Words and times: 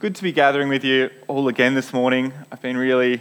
Good 0.00 0.14
to 0.14 0.22
be 0.22 0.30
gathering 0.30 0.68
with 0.68 0.84
you 0.84 1.10
all 1.26 1.48
again 1.48 1.74
this 1.74 1.92
morning. 1.92 2.32
I've 2.52 2.62
been 2.62 2.76
really 2.76 3.20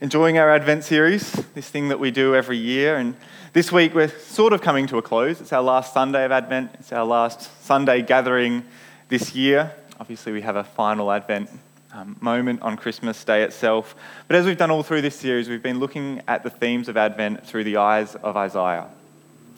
enjoying 0.00 0.36
our 0.36 0.50
Advent 0.50 0.82
series, 0.82 1.30
this 1.54 1.70
thing 1.70 1.90
that 1.90 2.00
we 2.00 2.10
do 2.10 2.34
every 2.34 2.58
year. 2.58 2.96
And 2.96 3.14
this 3.52 3.70
week 3.70 3.94
we're 3.94 4.08
sort 4.08 4.52
of 4.52 4.60
coming 4.60 4.88
to 4.88 4.98
a 4.98 5.02
close. 5.02 5.40
It's 5.40 5.52
our 5.52 5.62
last 5.62 5.94
Sunday 5.94 6.24
of 6.24 6.32
Advent, 6.32 6.72
it's 6.80 6.92
our 6.92 7.04
last 7.04 7.62
Sunday 7.64 8.02
gathering 8.02 8.64
this 9.08 9.36
year. 9.36 9.72
Obviously, 10.00 10.32
we 10.32 10.40
have 10.40 10.56
a 10.56 10.64
final 10.64 11.12
Advent 11.12 11.50
um, 11.92 12.16
moment 12.20 12.62
on 12.62 12.76
Christmas 12.76 13.22
Day 13.22 13.44
itself. 13.44 13.94
But 14.26 14.34
as 14.34 14.44
we've 14.44 14.58
done 14.58 14.72
all 14.72 14.82
through 14.82 15.02
this 15.02 15.14
series, 15.14 15.48
we've 15.48 15.62
been 15.62 15.78
looking 15.78 16.20
at 16.26 16.42
the 16.42 16.50
themes 16.50 16.88
of 16.88 16.96
Advent 16.96 17.46
through 17.46 17.62
the 17.62 17.76
eyes 17.76 18.16
of 18.16 18.36
Isaiah. 18.36 18.88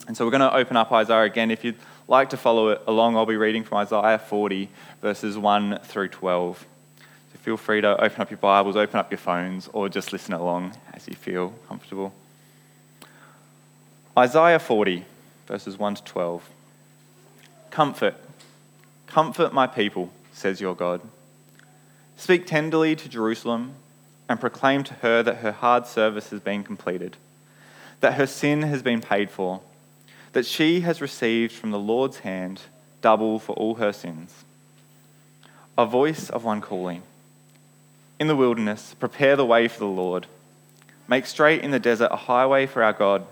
And 0.07 0.15
so 0.15 0.25
we're 0.25 0.31
going 0.31 0.41
to 0.41 0.55
open 0.55 0.77
up 0.77 0.91
Isaiah 0.91 1.23
again. 1.23 1.49
If 1.49 1.63
you'd 1.63 1.79
like 2.11 2.31
to 2.31 2.37
follow 2.37 2.67
it 2.67 2.81
along, 2.87 3.15
I'll 3.15 3.25
be 3.25 3.37
reading 3.37 3.63
from 3.63 3.77
Isaiah 3.77 4.19
40, 4.19 4.67
verses 5.01 5.37
1 5.37 5.79
through 5.85 6.09
12. 6.09 6.67
So 6.99 7.39
feel 7.39 7.55
free 7.55 7.79
to 7.79 8.03
open 8.03 8.21
up 8.21 8.29
your 8.29 8.37
Bibles, 8.37 8.75
open 8.75 8.99
up 8.99 9.09
your 9.09 9.17
phones, 9.17 9.69
or 9.71 9.87
just 9.87 10.11
listen 10.11 10.33
along 10.33 10.75
as 10.91 11.07
you 11.07 11.15
feel 11.15 11.53
comfortable. 11.69 12.13
Isaiah 14.17 14.59
40, 14.59 15.05
verses 15.47 15.79
1 15.79 15.95
to 15.95 16.03
12. 16.03 16.49
Comfort, 17.69 18.15
comfort 19.07 19.53
my 19.53 19.65
people, 19.65 20.11
says 20.33 20.59
your 20.59 20.75
God. 20.75 20.99
Speak 22.17 22.45
tenderly 22.45 22.93
to 22.97 23.07
Jerusalem 23.07 23.75
and 24.27 24.37
proclaim 24.37 24.83
to 24.83 24.95
her 24.95 25.23
that 25.23 25.37
her 25.37 25.53
hard 25.53 25.87
service 25.87 26.31
has 26.31 26.41
been 26.41 26.65
completed, 26.65 27.15
that 28.01 28.15
her 28.15 28.27
sin 28.27 28.63
has 28.63 28.81
been 28.83 28.99
paid 28.99 29.31
for 29.31 29.61
that 30.33 30.45
she 30.45 30.81
has 30.81 31.01
received 31.01 31.51
from 31.51 31.71
the 31.71 31.79
Lord's 31.79 32.19
hand 32.19 32.61
double 33.01 33.39
for 33.39 33.53
all 33.53 33.75
her 33.75 33.91
sins. 33.91 34.43
A 35.77 35.85
voice 35.85 36.29
of 36.29 36.43
one 36.43 36.61
calling 36.61 37.01
In 38.19 38.27
the 38.27 38.35
wilderness, 38.35 38.95
prepare 38.99 39.35
the 39.35 39.45
way 39.45 39.67
for 39.67 39.79
the 39.79 39.85
Lord. 39.85 40.27
Make 41.07 41.25
straight 41.25 41.61
in 41.61 41.71
the 41.71 41.79
desert 41.79 42.09
a 42.11 42.15
highway 42.15 42.65
for 42.65 42.83
our 42.83 42.93
God. 42.93 43.25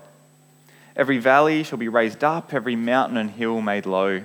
Every 0.96 1.18
valley 1.18 1.62
shall 1.62 1.78
be 1.78 1.88
raised 1.88 2.24
up, 2.24 2.52
every 2.52 2.76
mountain 2.76 3.16
and 3.16 3.30
hill 3.30 3.60
made 3.60 3.86
low. 3.86 4.22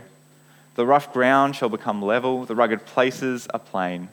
The 0.76 0.86
rough 0.86 1.14
ground 1.14 1.56
shall 1.56 1.70
become 1.70 2.02
level, 2.02 2.46
the 2.46 2.56
rugged 2.56 2.86
places 2.86 3.48
a 3.54 3.60
plain, 3.60 4.10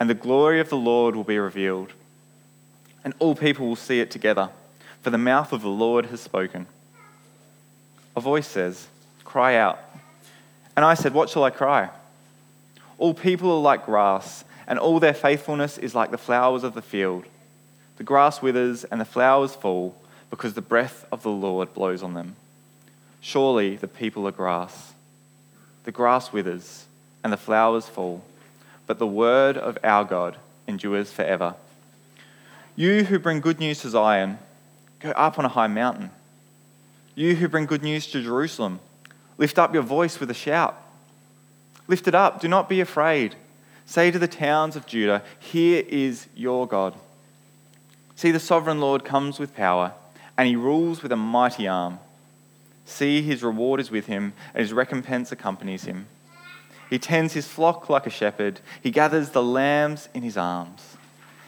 and 0.00 0.10
the 0.10 0.14
glory 0.14 0.58
of 0.58 0.70
the 0.70 0.76
Lord 0.76 1.14
will 1.14 1.24
be 1.24 1.38
revealed. 1.38 1.92
And 3.04 3.14
all 3.18 3.36
people 3.36 3.68
will 3.68 3.76
see 3.76 4.00
it 4.00 4.10
together, 4.10 4.50
for 5.02 5.10
the 5.10 5.18
mouth 5.18 5.52
of 5.52 5.62
the 5.62 5.68
Lord 5.68 6.06
has 6.06 6.20
spoken. 6.20 6.66
A 8.16 8.20
voice 8.20 8.46
says, 8.46 8.88
Cry 9.24 9.56
out. 9.56 9.78
And 10.76 10.84
I 10.84 10.94
said, 10.94 11.14
What 11.14 11.30
shall 11.30 11.44
I 11.44 11.50
cry? 11.50 11.90
All 12.98 13.14
people 13.14 13.50
are 13.50 13.60
like 13.60 13.86
grass, 13.86 14.44
and 14.66 14.78
all 14.78 15.00
their 15.00 15.14
faithfulness 15.14 15.78
is 15.78 15.94
like 15.94 16.10
the 16.10 16.18
flowers 16.18 16.64
of 16.64 16.74
the 16.74 16.82
field. 16.82 17.24
The 17.96 18.04
grass 18.04 18.42
withers 18.42 18.84
and 18.84 19.00
the 19.00 19.04
flowers 19.04 19.54
fall 19.54 19.94
because 20.30 20.54
the 20.54 20.62
breath 20.62 21.06
of 21.12 21.22
the 21.22 21.30
Lord 21.30 21.74
blows 21.74 22.02
on 22.02 22.14
them. 22.14 22.36
Surely 23.20 23.76
the 23.76 23.88
people 23.88 24.26
are 24.26 24.32
grass. 24.32 24.92
The 25.84 25.92
grass 25.92 26.32
withers 26.32 26.86
and 27.22 27.32
the 27.32 27.36
flowers 27.36 27.86
fall, 27.86 28.22
but 28.86 28.98
the 28.98 29.06
word 29.06 29.56
of 29.56 29.78
our 29.84 30.04
God 30.04 30.36
endures 30.66 31.12
forever. 31.12 31.54
You 32.76 33.04
who 33.04 33.18
bring 33.18 33.40
good 33.40 33.60
news 33.60 33.80
to 33.82 33.90
Zion, 33.90 34.38
go 34.98 35.10
up 35.10 35.38
on 35.38 35.44
a 35.44 35.48
high 35.48 35.68
mountain. 35.68 36.10
You 37.14 37.36
who 37.36 37.48
bring 37.48 37.66
good 37.66 37.82
news 37.82 38.06
to 38.08 38.22
Jerusalem, 38.22 38.80
lift 39.38 39.58
up 39.58 39.72
your 39.72 39.82
voice 39.82 40.18
with 40.18 40.30
a 40.30 40.34
shout. 40.34 40.80
Lift 41.86 42.08
it 42.08 42.14
up, 42.14 42.40
do 42.40 42.48
not 42.48 42.68
be 42.68 42.80
afraid. 42.80 43.36
Say 43.86 44.10
to 44.10 44.18
the 44.18 44.28
towns 44.28 44.76
of 44.76 44.86
Judah, 44.86 45.22
Here 45.38 45.84
is 45.86 46.26
your 46.34 46.66
God. 46.66 46.94
See, 48.16 48.30
the 48.30 48.40
sovereign 48.40 48.80
Lord 48.80 49.04
comes 49.04 49.38
with 49.38 49.54
power, 49.54 49.92
and 50.36 50.48
he 50.48 50.56
rules 50.56 51.02
with 51.02 51.12
a 51.12 51.16
mighty 51.16 51.68
arm. 51.68 51.98
See, 52.86 53.22
his 53.22 53.42
reward 53.42 53.80
is 53.80 53.90
with 53.90 54.06
him, 54.06 54.32
and 54.54 54.60
his 54.60 54.72
recompense 54.72 55.32
accompanies 55.32 55.84
him. 55.84 56.06
He 56.90 56.98
tends 56.98 57.32
his 57.32 57.48
flock 57.48 57.88
like 57.88 58.06
a 58.06 58.10
shepherd. 58.10 58.60
He 58.82 58.90
gathers 58.90 59.30
the 59.30 59.42
lambs 59.42 60.08
in 60.14 60.22
his 60.22 60.36
arms 60.36 60.96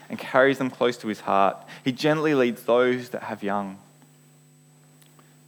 and 0.09 0.19
carries 0.19 0.59
them 0.59 0.71
close 0.71 0.97
to 0.99 1.09
his 1.09 1.21
heart. 1.21 1.57
He 1.85 1.93
gently 1.93 2.35
leads 2.35 2.63
those 2.63 3.11
that 3.11 3.25
have 3.25 3.43
young. 3.43 3.79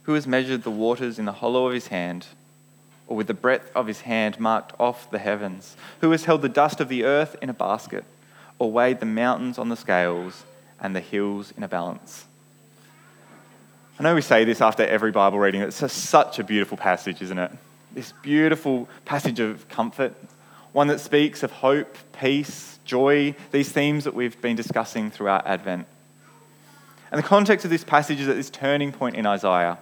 Who 0.09 0.15
has 0.15 0.25
measured 0.25 0.63
the 0.63 0.71
waters 0.71 1.19
in 1.19 1.25
the 1.25 1.33
hollow 1.33 1.67
of 1.67 1.73
his 1.75 1.89
hand, 1.89 2.25
or 3.05 3.15
with 3.15 3.27
the 3.27 3.35
breadth 3.35 3.71
of 3.75 3.85
his 3.85 4.01
hand 4.01 4.39
marked 4.39 4.73
off 4.79 5.11
the 5.11 5.19
heavens? 5.19 5.77
Who 6.01 6.09
has 6.09 6.25
held 6.25 6.41
the 6.41 6.49
dust 6.49 6.81
of 6.81 6.89
the 6.89 7.03
earth 7.03 7.35
in 7.43 7.49
a 7.51 7.53
basket, 7.53 8.03
or 8.57 8.71
weighed 8.71 9.01
the 9.01 9.05
mountains 9.05 9.59
on 9.59 9.69
the 9.69 9.75
scales 9.75 10.45
and 10.79 10.95
the 10.95 10.99
hills 10.99 11.53
in 11.55 11.61
a 11.61 11.67
balance? 11.67 12.25
I 13.99 14.03
know 14.03 14.15
we 14.15 14.21
say 14.21 14.45
this 14.45 14.61
after 14.61 14.83
every 14.83 15.11
Bible 15.11 15.37
reading. 15.37 15.61
It's 15.61 15.79
just 15.79 16.05
such 16.05 16.39
a 16.39 16.43
beautiful 16.43 16.75
passage, 16.75 17.21
isn't 17.21 17.37
it? 17.37 17.51
This 17.93 18.11
beautiful 18.23 18.89
passage 19.05 19.39
of 19.39 19.69
comfort, 19.69 20.15
one 20.73 20.87
that 20.87 21.01
speaks 21.01 21.43
of 21.43 21.51
hope, 21.51 21.95
peace, 22.13 22.79
joy, 22.83 23.35
these 23.51 23.71
themes 23.71 24.05
that 24.05 24.15
we've 24.15 24.41
been 24.41 24.55
discussing 24.55 25.11
throughout 25.11 25.45
Advent. 25.45 25.85
And 27.11 27.19
the 27.19 27.27
context 27.27 27.63
of 27.63 27.69
this 27.69 27.83
passage 27.83 28.19
is 28.19 28.27
at 28.27 28.35
this 28.35 28.49
turning 28.49 28.91
point 28.91 29.15
in 29.15 29.27
Isaiah. 29.27 29.77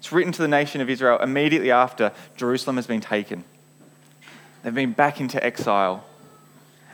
It's 0.00 0.12
written 0.12 0.32
to 0.32 0.40
the 0.40 0.48
nation 0.48 0.80
of 0.80 0.88
Israel 0.88 1.18
immediately 1.18 1.70
after 1.70 2.10
Jerusalem 2.34 2.76
has 2.76 2.86
been 2.86 3.02
taken. 3.02 3.44
They've 4.62 4.74
been 4.74 4.92
back 4.92 5.20
into 5.20 5.42
exile. 5.44 6.04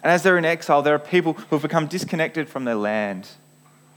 And 0.03 0.11
as 0.11 0.25
they're 0.25 0.37
in 0.37 0.44
exile, 0.44 0.83
there 0.83 0.97
are 0.97 0.99
people 0.99 1.34
who 1.34 1.55
have 1.55 1.62
become 1.62 1.87
disconnected 1.87 2.49
from 2.49 2.65
their 2.65 2.75
land, 2.75 3.28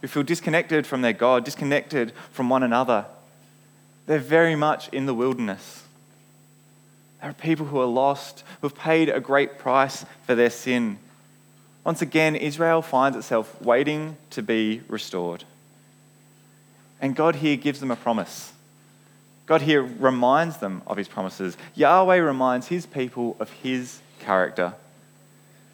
who 0.01 0.07
feel 0.07 0.21
disconnected 0.21 0.85
from 0.85 1.01
their 1.01 1.13
God, 1.13 1.43
disconnected 1.43 2.13
from 2.31 2.49
one 2.49 2.61
another. 2.61 3.07
They're 4.05 4.19
very 4.19 4.55
much 4.55 4.89
in 4.89 5.07
the 5.07 5.15
wilderness. 5.15 5.83
There 7.19 7.31
are 7.31 7.33
people 7.33 7.65
who 7.65 7.79
are 7.79 7.87
lost, 7.87 8.43
who 8.61 8.67
have 8.67 8.77
paid 8.77 9.09
a 9.09 9.19
great 9.19 9.57
price 9.57 10.05
for 10.27 10.35
their 10.35 10.51
sin. 10.51 10.99
Once 11.83 12.03
again, 12.03 12.35
Israel 12.35 12.83
finds 12.83 13.17
itself 13.17 13.59
waiting 13.59 14.17
to 14.29 14.43
be 14.43 14.83
restored. 14.87 15.45
And 17.01 17.15
God 17.15 17.37
here 17.37 17.55
gives 17.55 17.79
them 17.79 17.89
a 17.89 17.95
promise. 17.95 18.53
God 19.49 19.63
here 19.63 19.81
reminds 19.81 20.57
them 20.57 20.83
of 20.85 20.95
his 20.95 21.07
promises. 21.07 21.57
Yahweh 21.73 22.17
reminds 22.17 22.67
his 22.67 22.85
people 22.85 23.35
of 23.39 23.49
his 23.49 23.99
character. 24.19 24.75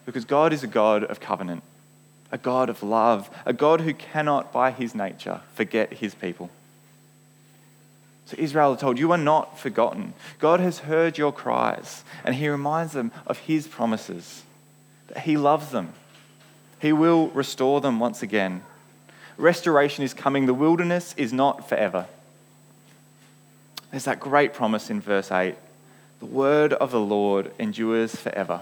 Because 0.05 0.23
God 0.23 0.53
is 0.53 0.63
a 0.63 0.67
God 0.67 1.03
of 1.03 1.19
covenant, 1.19 1.61
a 2.31 2.37
God 2.37 2.69
of 2.69 2.81
love, 2.81 3.29
a 3.45 3.51
God 3.51 3.81
who 3.81 3.93
cannot, 3.93 4.53
by 4.53 4.71
his 4.71 4.95
nature, 4.95 5.41
forget 5.55 5.91
his 5.91 6.15
people. 6.15 6.49
So 8.27 8.37
Israel 8.39 8.71
are 8.71 8.77
told, 8.77 8.97
You 8.97 9.11
are 9.11 9.17
not 9.17 9.59
forgotten. 9.59 10.13
God 10.39 10.61
has 10.61 10.79
heard 10.79 11.17
your 11.17 11.33
cries, 11.33 12.05
and 12.23 12.35
he 12.35 12.47
reminds 12.47 12.93
them 12.93 13.11
of 13.27 13.39
his 13.39 13.67
promises 13.67 14.43
that 15.09 15.23
he 15.23 15.35
loves 15.35 15.71
them. 15.71 15.91
He 16.79 16.93
will 16.93 17.27
restore 17.31 17.81
them 17.81 17.99
once 17.99 18.23
again. 18.23 18.63
Restoration 19.35 20.05
is 20.05 20.13
coming. 20.13 20.45
The 20.45 20.53
wilderness 20.53 21.13
is 21.17 21.33
not 21.33 21.67
forever. 21.67 22.05
There's 23.95 24.03
that 24.03 24.19
great 24.19 24.53
promise 24.53 24.89
in 24.89 24.99
verse 24.99 25.31
8 25.31 25.55
the 26.19 26.25
word 26.25 26.73
of 26.73 26.91
the 26.91 26.99
Lord 26.99 27.53
endures 27.57 28.13
forever. 28.13 28.59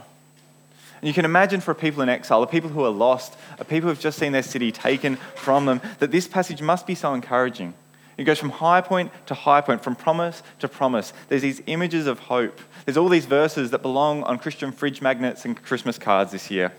And 1.01 1.07
you 1.07 1.13
can 1.15 1.25
imagine 1.25 1.59
for 1.59 1.73
people 1.73 2.03
in 2.03 2.09
exile, 2.09 2.39
the 2.41 2.45
people 2.45 2.69
who 2.69 2.85
are 2.85 2.91
lost, 2.91 3.35
a 3.57 3.65
people 3.65 3.87
who 3.87 3.95
have 3.95 3.99
just 3.99 4.19
seen 4.19 4.31
their 4.31 4.43
city 4.43 4.71
taken 4.71 5.15
from 5.33 5.65
them, 5.65 5.81
that 5.97 6.11
this 6.11 6.27
passage 6.27 6.61
must 6.61 6.85
be 6.85 6.93
so 6.93 7.15
encouraging. 7.15 7.73
It 8.15 8.25
goes 8.25 8.37
from 8.37 8.51
high 8.51 8.81
point 8.81 9.11
to 9.25 9.33
high 9.33 9.61
point, 9.61 9.83
from 9.83 9.95
promise 9.95 10.43
to 10.59 10.67
promise. 10.67 11.13
There's 11.29 11.41
these 11.41 11.63
images 11.65 12.05
of 12.05 12.19
hope. 12.19 12.61
There's 12.85 12.97
all 12.97 13.09
these 13.09 13.25
verses 13.25 13.71
that 13.71 13.81
belong 13.81 14.21
on 14.25 14.37
Christian 14.37 14.71
fridge 14.71 15.01
magnets 15.01 15.45
and 15.45 15.59
Christmas 15.59 15.97
cards 15.97 16.31
this 16.31 16.51
year. 16.51 16.71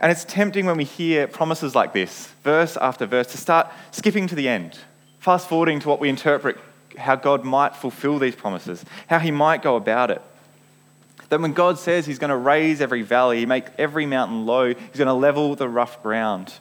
And 0.00 0.10
it's 0.10 0.24
tempting 0.24 0.64
when 0.64 0.78
we 0.78 0.84
hear 0.84 1.26
promises 1.26 1.74
like 1.74 1.92
this, 1.92 2.28
verse 2.42 2.78
after 2.78 3.04
verse, 3.04 3.26
to 3.26 3.36
start 3.36 3.70
skipping 3.90 4.26
to 4.28 4.34
the 4.34 4.48
end, 4.48 4.78
fast 5.18 5.50
forwarding 5.50 5.80
to 5.80 5.88
what 5.90 6.00
we 6.00 6.08
interpret 6.08 6.56
how 6.98 7.16
God 7.16 7.44
might 7.44 7.76
fulfill 7.76 8.18
these 8.18 8.34
promises, 8.34 8.84
how 9.08 9.18
he 9.18 9.30
might 9.30 9.62
go 9.62 9.76
about 9.76 10.10
it. 10.10 10.22
That 11.28 11.40
when 11.40 11.52
God 11.52 11.78
says 11.78 12.06
he's 12.06 12.18
going 12.18 12.30
to 12.30 12.36
raise 12.36 12.80
every 12.80 13.02
valley, 13.02 13.38
he 13.38 13.46
make 13.46 13.66
every 13.78 14.06
mountain 14.06 14.46
low, 14.46 14.68
he's 14.68 14.96
going 14.96 15.06
to 15.06 15.12
level 15.12 15.54
the 15.54 15.68
rough 15.68 16.02
ground. 16.02 16.52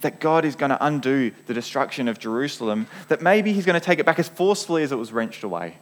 That 0.00 0.20
God 0.20 0.44
is 0.44 0.56
going 0.56 0.70
to 0.70 0.84
undo 0.84 1.32
the 1.46 1.54
destruction 1.54 2.08
of 2.08 2.18
Jerusalem, 2.18 2.86
that 3.08 3.20
maybe 3.20 3.52
he's 3.52 3.66
going 3.66 3.78
to 3.78 3.84
take 3.84 3.98
it 3.98 4.06
back 4.06 4.18
as 4.18 4.28
forcefully 4.28 4.82
as 4.82 4.92
it 4.92 4.96
was 4.96 5.12
wrenched 5.12 5.42
away. 5.42 5.76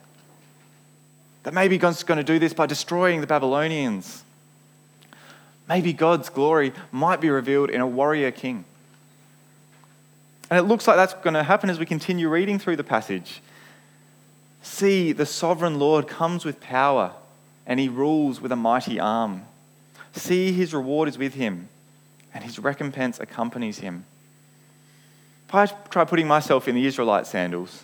That 1.45 1.55
maybe 1.55 1.79
God's 1.79 2.03
going 2.03 2.19
to 2.19 2.25
do 2.25 2.39
this 2.41 2.53
by 2.53 2.67
destroying 2.67 3.21
the 3.21 3.27
Babylonians. 3.27 4.25
Maybe 5.69 5.93
God's 5.93 6.29
glory 6.29 6.73
might 6.91 7.21
be 7.21 7.31
revealed 7.31 7.71
in 7.71 7.81
a 7.81 7.87
warrior 7.87 8.33
king. 8.33 8.65
And 10.51 10.59
it 10.59 10.63
looks 10.63 10.89
like 10.89 10.97
that's 10.97 11.15
going 11.15 11.35
to 11.35 11.43
happen 11.43 11.71
as 11.71 11.79
we 11.79 11.87
continue 11.87 12.29
reading 12.29 12.59
through 12.59 12.77
the 12.77 12.85
passage. 12.85 13.41
See, 14.71 15.13
the 15.13 15.27
sovereign 15.27 15.81
Lord 15.81 16.07
comes 16.07 16.45
with 16.45 16.61
power 16.61 17.13
and 17.67 17.81
he 17.81 17.89
rules 17.89 18.41
with 18.41 18.53
a 18.53 18.57
mighty 18.57 19.01
arm. 19.01 19.43
See, 20.13 20.53
his 20.53 20.73
reward 20.73 21.09
is 21.09 21.19
with 21.19 21.35
him, 21.35 21.69
and 22.33 22.45
his 22.45 22.59
recompense 22.59 23.19
accompanies 23.19 23.79
him. 23.79 24.05
If 25.49 25.55
I 25.55 25.67
try 25.67 26.05
putting 26.05 26.29
myself 26.29 26.69
in 26.69 26.77
the 26.77 26.87
Israelite 26.87 27.27
sandals, 27.27 27.83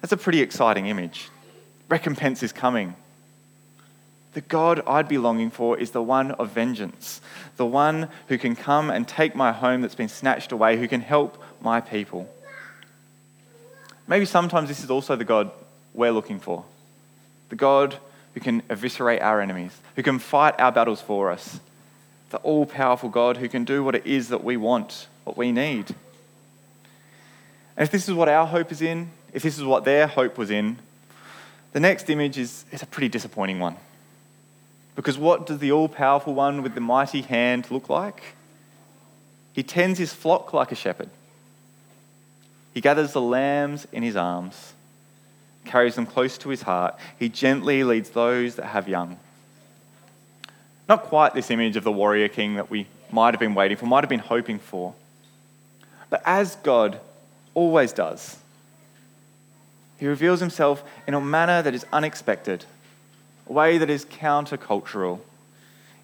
that's 0.00 0.12
a 0.12 0.16
pretty 0.16 0.40
exciting 0.40 0.86
image. 0.86 1.30
Recompense 1.88 2.42
is 2.42 2.52
coming. 2.52 2.94
The 4.34 4.42
God 4.42 4.82
I'd 4.86 5.08
be 5.08 5.18
longing 5.18 5.50
for 5.50 5.76
is 5.78 5.90
the 5.90 6.02
one 6.02 6.32
of 6.32 6.50
vengeance, 6.50 7.20
the 7.56 7.66
one 7.66 8.08
who 8.28 8.38
can 8.38 8.54
come 8.54 8.90
and 8.90 9.08
take 9.08 9.34
my 9.34 9.52
home 9.52 9.80
that's 9.80 9.96
been 9.96 10.08
snatched 10.08 10.52
away, 10.52 10.76
who 10.76 10.86
can 10.86 11.00
help 11.00 11.42
my 11.60 11.80
people. 11.80 12.28
Maybe 14.06 14.26
sometimes 14.26 14.68
this 14.68 14.84
is 14.84 14.90
also 14.90 15.16
the 15.16 15.24
God 15.24 15.50
we're 15.94 16.12
looking 16.12 16.40
for 16.40 16.64
the 17.48 17.56
God 17.56 17.96
who 18.34 18.40
can 18.40 18.62
eviscerate 18.70 19.20
our 19.20 19.40
enemies, 19.40 19.76
who 19.96 20.02
can 20.02 20.18
fight 20.18 20.58
our 20.58 20.72
battles 20.72 21.00
for 21.00 21.30
us, 21.30 21.60
the 22.30 22.38
all 22.38 22.64
powerful 22.64 23.08
God 23.08 23.36
who 23.36 23.48
can 23.48 23.64
do 23.64 23.84
what 23.84 23.94
it 23.94 24.06
is 24.06 24.28
that 24.28 24.42
we 24.42 24.56
want, 24.56 25.08
what 25.24 25.36
we 25.36 25.52
need. 25.52 25.94
And 27.76 27.86
if 27.86 27.90
this 27.90 28.08
is 28.08 28.14
what 28.14 28.28
our 28.28 28.46
hope 28.46 28.70
is 28.72 28.80
in, 28.80 29.10
if 29.32 29.42
this 29.42 29.58
is 29.58 29.64
what 29.64 29.84
their 29.84 30.06
hope 30.06 30.38
was 30.38 30.50
in, 30.50 30.78
the 31.72 31.80
next 31.80 32.08
image 32.08 32.38
is, 32.38 32.64
is 32.70 32.82
a 32.82 32.86
pretty 32.86 33.08
disappointing 33.08 33.58
one. 33.58 33.76
Because 34.96 35.18
what 35.18 35.46
does 35.46 35.58
the 35.58 35.72
all 35.72 35.88
powerful 35.88 36.34
one 36.34 36.62
with 36.62 36.74
the 36.74 36.80
mighty 36.80 37.22
hand 37.22 37.70
look 37.70 37.88
like? 37.88 38.34
He 39.52 39.62
tends 39.62 39.98
his 39.98 40.12
flock 40.12 40.52
like 40.52 40.72
a 40.72 40.74
shepherd. 40.74 41.10
He 42.74 42.80
gathers 42.80 43.12
the 43.12 43.20
lambs 43.20 43.86
in 43.92 44.02
his 44.02 44.14
arms 44.14 44.74
carries 45.64 45.94
them 45.94 46.06
close 46.06 46.38
to 46.38 46.48
his 46.48 46.62
heart. 46.62 46.96
He 47.18 47.28
gently 47.28 47.84
leads 47.84 48.10
those 48.10 48.56
that 48.56 48.66
have 48.66 48.88
young. 48.88 49.18
Not 50.88 51.04
quite 51.04 51.34
this 51.34 51.50
image 51.50 51.76
of 51.76 51.84
the 51.84 51.92
warrior 51.92 52.28
king 52.28 52.54
that 52.54 52.70
we 52.70 52.86
might 53.12 53.34
have 53.34 53.40
been 53.40 53.54
waiting 53.54 53.76
for, 53.76 53.86
might 53.86 54.02
have 54.02 54.10
been 54.10 54.18
hoping 54.18 54.58
for. 54.58 54.94
But 56.08 56.22
as 56.24 56.56
God 56.56 57.00
always 57.54 57.92
does, 57.92 58.36
he 59.98 60.06
reveals 60.06 60.40
himself 60.40 60.82
in 61.06 61.14
a 61.14 61.20
manner 61.20 61.62
that 61.62 61.74
is 61.74 61.84
unexpected, 61.92 62.64
a 63.48 63.52
way 63.52 63.78
that 63.78 63.90
is 63.90 64.04
countercultural, 64.04 65.20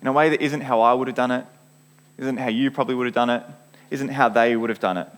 in 0.03 0.06
a 0.06 0.12
way 0.12 0.29
that 0.29 0.43
isn't 0.43 0.61
how 0.61 0.82
I 0.82 0.93
would 0.93 1.08
have 1.08 1.17
done 1.17 1.31
it, 1.31 1.47
isn't 2.19 2.37
how 2.37 2.49
you 2.49 2.70
probably 2.70 2.94
would 2.94 3.06
have 3.06 3.14
done 3.14 3.31
it, 3.31 3.43
isn't 3.91 4.08
how 4.08 4.29
they 4.29 4.55
would 4.55 4.70
have 4.70 4.81
done 4.81 4.99
it. 4.99 5.08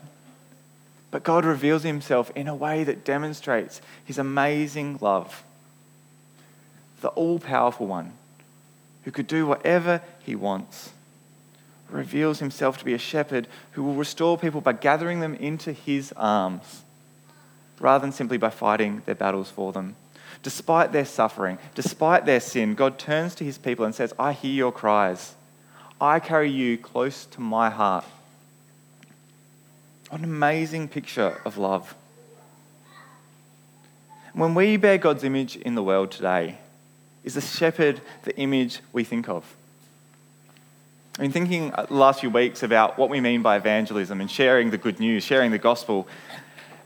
But 1.11 1.23
God 1.23 1.45
reveals 1.45 1.83
himself 1.83 2.31
in 2.35 2.47
a 2.47 2.55
way 2.55 2.83
that 2.83 3.03
demonstrates 3.03 3.81
his 4.05 4.17
amazing 4.17 4.99
love. 5.01 5.43
The 7.01 7.09
all 7.09 7.39
powerful 7.39 7.87
one 7.87 8.13
who 9.03 9.11
could 9.11 9.27
do 9.27 9.45
whatever 9.45 10.01
he 10.19 10.35
wants 10.35 10.91
reveals 11.89 12.39
himself 12.39 12.77
to 12.77 12.85
be 12.85 12.93
a 12.93 12.99
shepherd 12.99 13.47
who 13.71 13.83
will 13.83 13.95
restore 13.95 14.37
people 14.37 14.61
by 14.61 14.73
gathering 14.73 15.19
them 15.19 15.33
into 15.35 15.71
his 15.71 16.13
arms 16.15 16.83
rather 17.79 18.01
than 18.01 18.11
simply 18.11 18.37
by 18.37 18.49
fighting 18.49 19.01
their 19.05 19.15
battles 19.15 19.49
for 19.49 19.71
them. 19.71 19.95
Despite 20.43 20.91
their 20.91 21.05
suffering, 21.05 21.57
despite 21.75 22.25
their 22.25 22.39
sin, 22.39 22.75
God 22.75 22.99
turns 22.99 23.35
to 23.35 23.43
his 23.43 23.57
people 23.57 23.85
and 23.85 23.95
says, 23.95 24.13
I 24.19 24.33
hear 24.33 24.53
your 24.53 24.71
cries. 24.71 25.35
I 25.99 26.19
carry 26.19 26.49
you 26.49 26.77
close 26.77 27.25
to 27.27 27.41
my 27.41 27.69
heart. 27.69 28.05
What 30.09 30.21
an 30.21 30.25
amazing 30.25 30.87
picture 30.87 31.39
of 31.45 31.59
love. 31.59 31.93
When 34.33 34.55
we 34.55 34.75
bear 34.75 34.97
God's 34.97 35.23
image 35.23 35.55
in 35.55 35.75
the 35.75 35.83
world 35.83 36.09
today, 36.09 36.57
is 37.23 37.35
the 37.35 37.41
shepherd 37.41 38.01
the 38.23 38.35
image 38.35 38.79
we 38.91 39.03
think 39.03 39.29
of? 39.29 39.45
I've 41.13 41.21
been 41.21 41.31
thinking 41.31 41.73
uh, 41.75 41.85
the 41.85 41.93
last 41.93 42.21
few 42.21 42.31
weeks 42.31 42.63
about 42.63 42.97
what 42.97 43.09
we 43.11 43.21
mean 43.21 43.43
by 43.43 43.57
evangelism 43.57 44.19
and 44.19 44.31
sharing 44.31 44.71
the 44.71 44.79
good 44.79 44.99
news, 44.99 45.23
sharing 45.23 45.51
the 45.51 45.59
gospel. 45.59 46.07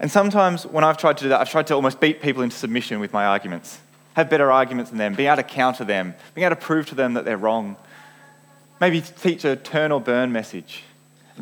And 0.01 0.11
sometimes 0.11 0.65
when 0.65 0.83
I've 0.83 0.97
tried 0.97 1.17
to 1.19 1.23
do 1.23 1.29
that, 1.29 1.39
I've 1.39 1.49
tried 1.49 1.67
to 1.67 1.75
almost 1.75 2.01
beat 2.01 2.21
people 2.21 2.43
into 2.43 2.57
submission 2.57 2.99
with 2.99 3.13
my 3.13 3.25
arguments, 3.25 3.79
have 4.15 4.29
better 4.29 4.51
arguments 4.51 4.89
than 4.89 4.97
them, 4.97 5.13
being 5.13 5.27
able 5.27 5.37
to 5.37 5.43
counter 5.43 5.85
them, 5.85 6.13
being 6.33 6.45
able 6.45 6.57
to 6.57 6.61
prove 6.61 6.87
to 6.87 6.95
them 6.95 7.13
that 7.13 7.23
they're 7.23 7.37
wrong. 7.37 7.77
Maybe 8.81 8.99
teach 8.99 9.45
a 9.45 9.55
turn 9.55 9.93
or 9.93 10.01
burn 10.01 10.33
message 10.33 10.83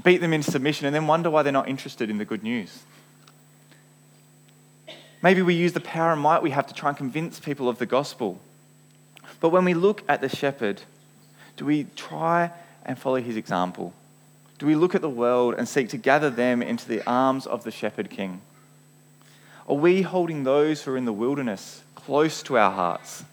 beat 0.04 0.22
them 0.22 0.34
into 0.34 0.50
submission, 0.52 0.86
and 0.86 0.96
then 0.96 1.08
wonder 1.08 1.30
why 1.30 1.44
they're 1.44 1.52
not 1.52 1.68
interested 1.68 2.10
in 2.10 2.18
the 2.18 2.26
good 2.26 2.44
news. 2.44 2.84
Maybe 5.22 5.42
we 5.42 5.54
use 5.54 5.74
the 5.74 5.82
power 5.82 6.14
and 6.14 6.22
might 6.22 6.42
we 6.42 6.52
have 6.52 6.68
to 6.68 6.74
try 6.74 6.90
and 6.90 6.98
convince 6.98 7.40
people 7.40 7.70
of 7.70 7.78
the 7.78 7.86
gospel. 7.86 8.40
But 9.40 9.50
when 9.50 9.66
we 9.66 9.74
look 9.74 10.04
at 10.08 10.22
the 10.22 10.30
shepherd, 10.30 10.82
do 11.58 11.66
we 11.66 11.86
try 11.96 12.52
and 12.86 12.98
follow 12.98 13.22
his 13.22 13.36
example? 13.36 13.94
Do 14.58 14.66
we 14.66 14.76
look 14.76 14.96
at 14.96 15.02
the 15.02 15.10
world 15.10 15.56
and 15.58 15.68
seek 15.68 15.90
to 15.90 15.98
gather 15.98 16.30
them 16.30 16.62
into 16.62 16.88
the 16.88 17.04
arms 17.08 17.46
of 17.46 17.64
the 17.64 17.72
shepherd 17.72 18.10
king? 18.10 18.42
Are 19.68 19.76
we 19.76 20.02
holding 20.02 20.44
those 20.44 20.82
who 20.82 20.92
are 20.92 20.98
in 20.98 21.06
the 21.06 21.14
wilderness 21.14 21.84
close 21.96 22.42
to 22.44 22.58
our 22.58 22.72
hearts? 22.72 23.24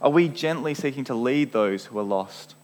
Are 0.00 0.10
we 0.10 0.28
gently 0.28 0.74
seeking 0.74 1.04
to 1.04 1.14
lead 1.14 1.52
those 1.52 1.86
who 1.86 1.98
are 1.98 2.04
lost? 2.04 2.54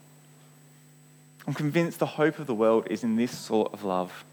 I'm 1.47 1.55
convinced 1.55 1.99
the 1.99 2.07
hope 2.07 2.39
of 2.39 2.47
the 2.47 2.55
world 2.55 2.87
is 2.91 3.05
in 3.05 3.17
this 3.17 3.37
sort 3.37 3.73
of 3.73 3.85
love. 3.85 4.25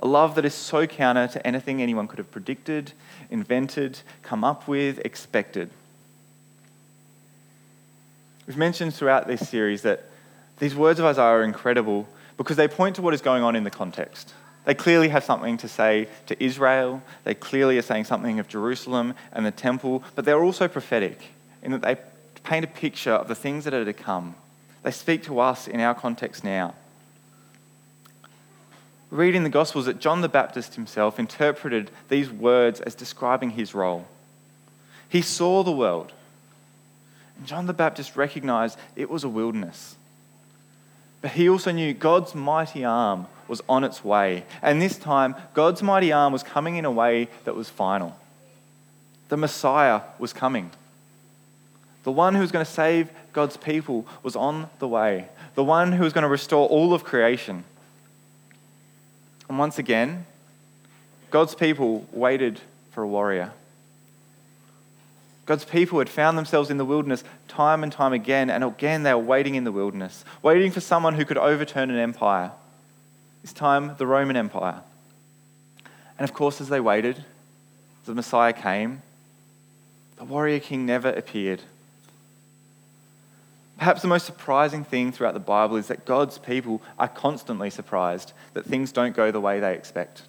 A 0.00 0.06
love 0.06 0.36
that 0.36 0.44
is 0.44 0.54
so 0.54 0.86
counter 0.86 1.26
to 1.28 1.46
anything 1.46 1.82
anyone 1.82 2.06
could 2.06 2.18
have 2.18 2.30
predicted, 2.30 2.92
invented, 3.28 4.00
come 4.22 4.44
up 4.44 4.68
with, 4.68 4.98
expected. 5.04 5.70
We've 8.46 8.56
mentioned 8.56 8.94
throughout 8.94 9.26
this 9.26 9.48
series 9.48 9.82
that 9.82 10.04
these 10.58 10.74
words 10.74 10.98
of 11.00 11.06
Isaiah 11.06 11.24
are 11.24 11.42
incredible 11.42 12.08
because 12.36 12.56
they 12.56 12.68
point 12.68 12.96
to 12.96 13.02
what 13.02 13.14
is 13.14 13.20
going 13.20 13.42
on 13.42 13.56
in 13.56 13.64
the 13.64 13.70
context. 13.70 14.32
They 14.64 14.74
clearly 14.74 15.08
have 15.08 15.24
something 15.24 15.56
to 15.58 15.68
say 15.68 16.08
to 16.26 16.42
Israel, 16.42 17.02
they 17.24 17.34
clearly 17.34 17.76
are 17.78 17.82
saying 17.82 18.04
something 18.04 18.38
of 18.38 18.48
Jerusalem 18.48 19.14
and 19.32 19.44
the 19.44 19.50
temple, 19.50 20.04
but 20.14 20.24
they're 20.24 20.42
also 20.42 20.68
prophetic 20.68 21.18
in 21.62 21.72
that 21.72 21.82
they 21.82 21.96
paint 22.44 22.64
a 22.64 22.68
picture 22.68 23.12
of 23.12 23.28
the 23.28 23.34
things 23.34 23.64
that 23.64 23.74
are 23.74 23.84
to 23.84 23.92
come 23.92 24.34
they 24.82 24.90
speak 24.90 25.22
to 25.24 25.40
us 25.40 25.68
in 25.68 25.80
our 25.80 25.94
context 25.94 26.44
now. 26.44 26.74
Read 29.10 29.34
in 29.34 29.42
the 29.42 29.50
Gospels 29.50 29.86
that 29.86 29.98
John 29.98 30.20
the 30.20 30.28
Baptist 30.28 30.76
himself 30.76 31.18
interpreted 31.18 31.90
these 32.08 32.30
words 32.30 32.80
as 32.80 32.94
describing 32.94 33.50
his 33.50 33.74
role. 33.74 34.06
He 35.08 35.22
saw 35.22 35.64
the 35.64 35.72
world, 35.72 36.12
and 37.36 37.46
John 37.46 37.66
the 37.66 37.72
Baptist 37.72 38.16
recognized 38.16 38.78
it 38.94 39.10
was 39.10 39.24
a 39.24 39.28
wilderness. 39.28 39.96
But 41.20 41.32
he 41.32 41.48
also 41.48 41.72
knew 41.72 41.92
God's 41.92 42.34
mighty 42.34 42.84
arm 42.84 43.26
was 43.48 43.60
on 43.68 43.84
its 43.84 44.04
way. 44.04 44.44
And 44.62 44.80
this 44.80 44.96
time, 44.96 45.34
God's 45.54 45.82
mighty 45.82 46.12
arm 46.12 46.32
was 46.32 46.42
coming 46.42 46.76
in 46.76 46.84
a 46.84 46.90
way 46.90 47.28
that 47.44 47.56
was 47.56 47.68
final. 47.68 48.16
The 49.28 49.36
Messiah 49.36 50.02
was 50.18 50.32
coming. 50.32 50.70
The 52.04 52.12
one 52.12 52.34
who 52.34 52.40
was 52.40 52.52
going 52.52 52.64
to 52.64 52.70
save 52.70 53.10
God's 53.32 53.56
people 53.56 54.06
was 54.22 54.36
on 54.36 54.68
the 54.78 54.88
way. 54.88 55.28
The 55.54 55.64
one 55.64 55.92
who 55.92 56.04
was 56.04 56.12
going 56.12 56.22
to 56.22 56.28
restore 56.28 56.68
all 56.68 56.94
of 56.94 57.04
creation. 57.04 57.64
And 59.48 59.58
once 59.58 59.78
again, 59.78 60.26
God's 61.30 61.54
people 61.54 62.06
waited 62.12 62.60
for 62.92 63.02
a 63.02 63.08
warrior. 63.08 63.52
God's 65.46 65.64
people 65.64 65.98
had 65.98 66.08
found 66.08 66.38
themselves 66.38 66.70
in 66.70 66.76
the 66.76 66.84
wilderness 66.84 67.24
time 67.48 67.82
and 67.82 67.92
time 67.92 68.12
again, 68.12 68.50
and 68.50 68.62
again 68.62 69.02
they 69.02 69.12
were 69.12 69.18
waiting 69.18 69.56
in 69.56 69.64
the 69.64 69.72
wilderness, 69.72 70.24
waiting 70.42 70.70
for 70.70 70.80
someone 70.80 71.14
who 71.14 71.24
could 71.24 71.38
overturn 71.38 71.90
an 71.90 71.98
empire. 71.98 72.52
This 73.42 73.52
time, 73.52 73.96
the 73.98 74.06
Roman 74.06 74.36
Empire. 74.36 74.80
And 76.18 76.28
of 76.28 76.34
course, 76.34 76.60
as 76.60 76.68
they 76.68 76.78
waited, 76.78 77.24
the 78.04 78.14
Messiah 78.14 78.52
came, 78.52 79.02
the 80.18 80.24
warrior 80.24 80.60
king 80.60 80.86
never 80.86 81.08
appeared. 81.08 81.62
Perhaps 83.80 84.02
the 84.02 84.08
most 84.08 84.26
surprising 84.26 84.84
thing 84.84 85.10
throughout 85.10 85.32
the 85.32 85.40
Bible 85.40 85.76
is 85.76 85.86
that 85.86 86.04
God's 86.04 86.36
people 86.36 86.82
are 86.98 87.08
constantly 87.08 87.70
surprised 87.70 88.34
that 88.52 88.66
things 88.66 88.92
don't 88.92 89.16
go 89.16 89.30
the 89.30 89.40
way 89.40 89.58
they 89.58 89.72
expect. 89.72 90.20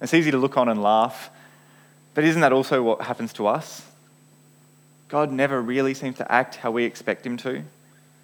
It's 0.00 0.14
easy 0.14 0.30
to 0.30 0.38
look 0.38 0.56
on 0.56 0.68
and 0.68 0.80
laugh, 0.80 1.28
but 2.14 2.22
isn't 2.22 2.40
that 2.40 2.52
also 2.52 2.84
what 2.84 3.02
happens 3.02 3.32
to 3.32 3.48
us? 3.48 3.84
God 5.08 5.32
never 5.32 5.60
really 5.60 5.92
seems 5.92 6.18
to 6.18 6.32
act 6.32 6.54
how 6.54 6.70
we 6.70 6.84
expect 6.84 7.26
him 7.26 7.36
to. 7.38 7.64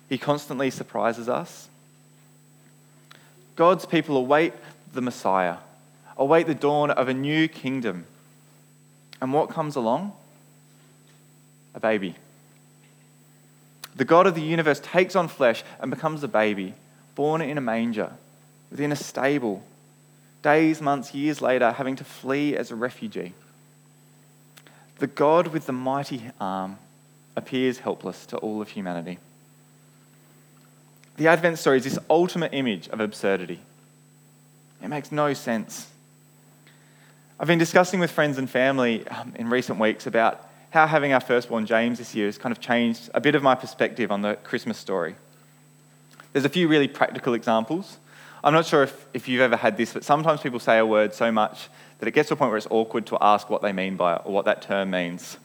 He 0.09 0.19
constantly 0.19 0.71
surprises 0.71 1.29
us. 1.29 1.69
God's 3.57 3.87
people 3.87 4.17
await 4.17 4.53
the 4.93 5.03
Messiah, 5.03 5.57
await 6.17 6.47
the 6.47 6.55
dawn 6.55 6.93
of 6.93 7.09
a 7.09 7.15
new 7.15 7.49
kingdom. 7.49 8.07
And 9.21 9.33
what 9.33 9.51
comes 9.51 9.75
along? 9.75 10.13
A 11.75 11.81
baby. 11.81 12.15
The 13.97 14.05
God 14.05 14.27
of 14.27 14.35
the 14.35 14.43
universe 14.43 14.81
takes 14.81 15.17
on 15.17 15.27
flesh 15.29 15.65
and 15.81 15.91
becomes 15.91 16.23
a 16.23 16.29
baby, 16.29 16.75
born 17.15 17.41
in 17.41 17.57
a 17.57 17.63
manger, 17.63 18.13
within 18.71 18.93
a 18.93 18.97
stable, 18.97 19.63
days, 20.43 20.83
months, 20.83 21.15
years 21.15 21.41
later, 21.41 21.73
having 21.73 21.97
to 21.97 22.05
flee 22.05 22.57
as 22.57 22.71
a 22.71 22.77
refugee. 22.77 23.33
The 24.99 25.07
God 25.07 25.49
with 25.49 25.67
the 25.67 25.73
mighty 25.73 26.23
arm 26.39 26.79
appears 27.37 27.79
helpless 27.79 28.27
to 28.27 28.37
all 28.39 28.61
of 28.61 28.69
humanity. 28.69 29.19
The 31.17 31.29
Advent 31.29 31.59
story 31.59 31.79
is 31.79 31.85
this 31.85 31.99
ultimate 32.11 32.53
image 32.53 32.89
of 32.89 33.01
absurdity. 33.01 33.61
It 34.83 34.89
makes 34.89 35.11
no 35.11 35.33
sense. 35.33 35.89
I've 37.41 37.47
been 37.47 37.59
discussing 37.59 38.01
with 38.01 38.11
friends 38.11 38.37
and 38.37 38.49
family 38.49 39.07
um, 39.09 39.35
in 39.37 39.49
recent 39.49 39.79
weeks 39.79 40.07
about 40.07 40.46
how 40.77 40.87
having 40.87 41.15
our 41.15 41.21
firstborn 41.21 41.65
James 41.65 41.97
this 41.97 42.15
year 42.15 42.27
has 42.27 42.37
kind 42.37 42.53
of 42.53 42.61
changed 42.61 43.09
a 43.15 43.21
bit 43.21 43.35
of 43.35 43.43
my 43.43 43.55
perspective 43.55 44.13
on 44.13 44.21
the 44.21 44.35
Christmas 44.45 44.77
story. 44.77 45.17
There's 46.35 46.45
a 46.45 46.51
few 46.51 46.69
really 46.69 46.87
practical 46.87 47.33
examples. 47.33 47.97
I'm 48.45 48.53
not 48.53 48.67
sure 48.67 48.83
if, 48.83 49.07
if 49.15 49.27
you've 49.27 49.41
ever 49.41 49.57
had 49.57 49.79
this, 49.79 49.95
but 49.95 50.05
sometimes 50.05 50.43
people 50.43 50.61
say 50.61 50.77
a 50.77 50.85
word 50.85 51.15
so 51.15 51.33
much 51.33 51.71
that 51.99 52.07
it 52.07 52.11
gets 52.11 52.29
to 52.29 52.35
a 52.35 52.37
point 52.37 52.51
where 52.51 52.59
it's 52.59 52.67
awkward 52.69 53.07
to 53.07 53.17
ask 53.23 53.49
what 53.49 53.63
they 53.63 53.73
mean 53.73 53.97
by 53.97 54.17
it 54.17 54.23
or 54.27 54.35
what 54.35 54.45
that 54.45 54.61
term 54.61 54.91
means. 54.91 55.39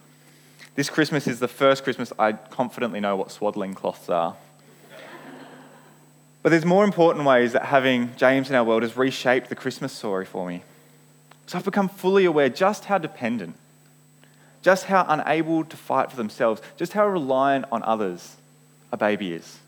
This 0.76 0.90
Christmas 0.90 1.28
is 1.28 1.40
the 1.40 1.48
first 1.48 1.86
Christmas 1.86 2.12
I 2.20 2.34
confidently 2.34 3.00
know 3.00 3.16
what 3.16 3.32
swaddling 3.32 3.74
cloths 3.74 4.10
are. 4.10 4.36
but 6.44 6.50
there's 6.50 6.66
more 6.66 6.84
important 6.84 7.26
ways 7.26 7.54
that 7.54 7.68
having 7.68 8.14
James 8.18 8.50
in 8.50 8.56
our 8.58 8.66
world 8.66 8.84
has 8.84 8.98
reshaped 8.98 9.48
the 9.48 9.56
Christmas 9.56 9.94
story 9.94 10.26
for 10.26 10.46
me. 10.46 10.64
So 11.48 11.58
I've 11.58 11.64
become 11.64 11.88
fully 11.88 12.26
aware 12.26 12.50
just 12.50 12.84
how 12.84 12.98
dependent, 12.98 13.56
just 14.62 14.86
how 14.86 15.06
unable 15.08 15.64
to 15.66 15.78
fight 15.78 16.12
for 16.12 16.18
themselves, 16.18 16.62
just 16.78 16.94
how 16.94 17.08
reliant 17.08 17.66
on 17.72 17.84
others 17.84 18.36
a 18.92 18.98
baby 18.98 19.34
is. 19.34 19.60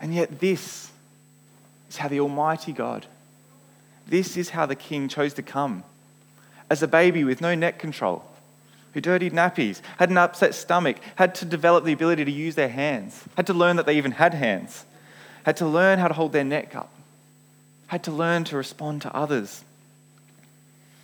And 0.00 0.14
yet, 0.14 0.40
this 0.40 0.90
is 1.88 1.96
how 1.96 2.08
the 2.08 2.20
Almighty 2.20 2.72
God, 2.72 3.06
this 4.06 4.36
is 4.36 4.50
how 4.50 4.66
the 4.66 4.76
King 4.76 5.08
chose 5.08 5.34
to 5.34 5.42
come 5.42 5.82
as 6.68 6.82
a 6.82 6.88
baby 6.88 7.24
with 7.24 7.40
no 7.40 7.54
neck 7.54 7.78
control, 7.78 8.24
who 8.92 9.00
dirtied 9.00 9.32
nappies, 9.32 9.80
had 9.98 10.10
an 10.10 10.18
upset 10.18 10.54
stomach, 10.54 10.96
had 11.14 11.34
to 11.36 11.44
develop 11.44 11.84
the 11.84 11.92
ability 11.92 12.24
to 12.24 12.30
use 12.30 12.54
their 12.54 12.68
hands, 12.68 13.22
had 13.36 13.46
to 13.46 13.54
learn 13.54 13.76
that 13.76 13.86
they 13.86 13.96
even 13.96 14.12
had 14.12 14.34
hands, 14.34 14.84
had 15.44 15.56
to 15.56 15.66
learn 15.66 15.98
how 15.98 16.08
to 16.08 16.14
hold 16.14 16.32
their 16.32 16.44
neck 16.44 16.74
up, 16.74 16.92
had 17.86 18.02
to 18.04 18.10
learn 18.10 18.44
to 18.44 18.56
respond 18.56 19.02
to 19.02 19.14
others. 19.14 19.62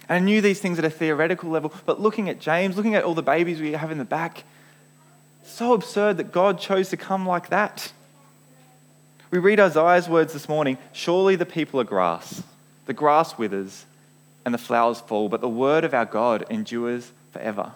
And 0.08 0.16
I 0.16 0.24
knew 0.24 0.40
these 0.40 0.60
things 0.60 0.78
at 0.78 0.84
a 0.84 0.90
theoretical 0.90 1.50
level, 1.50 1.72
but 1.86 2.00
looking 2.00 2.28
at 2.28 2.40
James, 2.40 2.76
looking 2.76 2.94
at 2.94 3.04
all 3.04 3.14
the 3.14 3.22
babies 3.22 3.60
we 3.60 3.72
have 3.72 3.90
in 3.90 3.98
the 3.98 4.04
back, 4.04 4.44
so 5.44 5.72
absurd 5.74 6.16
that 6.16 6.32
God 6.32 6.58
chose 6.58 6.90
to 6.90 6.96
come 6.96 7.26
like 7.26 7.50
that. 7.50 7.92
We 9.30 9.38
read 9.38 9.60
Isaiah's 9.60 10.08
words 10.08 10.32
this 10.32 10.48
morning 10.48 10.78
Surely 10.92 11.36
the 11.36 11.46
people 11.46 11.80
are 11.80 11.84
grass, 11.84 12.42
the 12.86 12.92
grass 12.92 13.38
withers, 13.38 13.86
and 14.44 14.52
the 14.52 14.58
flowers 14.58 15.00
fall, 15.00 15.28
but 15.28 15.40
the 15.40 15.48
word 15.48 15.84
of 15.84 15.94
our 15.94 16.04
God 16.04 16.44
endures 16.50 17.10
forever. 17.32 17.72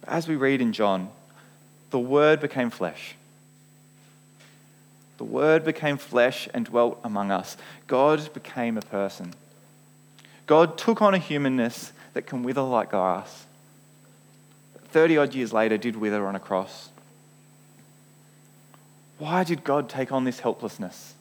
But 0.00 0.08
As 0.08 0.26
we 0.26 0.36
read 0.36 0.60
in 0.60 0.72
John, 0.72 1.10
the 1.90 1.98
word 1.98 2.40
became 2.40 2.70
flesh. 2.70 3.14
The 5.18 5.24
word 5.24 5.64
became 5.64 5.98
flesh 5.98 6.48
and 6.52 6.64
dwelt 6.64 6.98
among 7.04 7.30
us. 7.30 7.56
God 7.86 8.32
became 8.34 8.76
a 8.76 8.82
person. 8.82 9.34
God 10.52 10.76
took 10.76 11.00
on 11.00 11.14
a 11.14 11.18
humanness 11.18 11.94
that 12.12 12.26
can 12.26 12.42
wither 12.42 12.60
like 12.60 12.90
grass. 12.90 13.46
30 14.90 15.16
odd 15.16 15.34
years 15.34 15.50
later, 15.50 15.78
did 15.78 15.96
wither 15.96 16.26
on 16.26 16.36
a 16.36 16.38
cross. 16.38 16.90
Why 19.16 19.44
did 19.44 19.64
God 19.64 19.88
take 19.88 20.12
on 20.12 20.24
this 20.24 20.40
helplessness? 20.40 21.14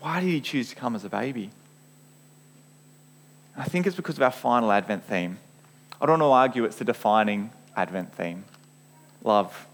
Why 0.00 0.20
did 0.20 0.28
he 0.28 0.42
choose 0.42 0.68
to 0.68 0.76
come 0.76 0.94
as 0.96 1.06
a 1.06 1.08
baby? 1.08 1.48
I 3.56 3.64
think 3.64 3.86
it's 3.86 3.96
because 3.96 4.18
of 4.18 4.22
our 4.22 4.32
final 4.32 4.70
Advent 4.70 5.04
theme. 5.04 5.38
I 5.98 6.04
don't 6.04 6.20
want 6.20 6.28
to 6.28 6.34
argue 6.34 6.64
it's 6.64 6.76
the 6.76 6.84
defining 6.84 7.52
Advent 7.74 8.12
theme 8.14 8.44
love. 9.24 9.66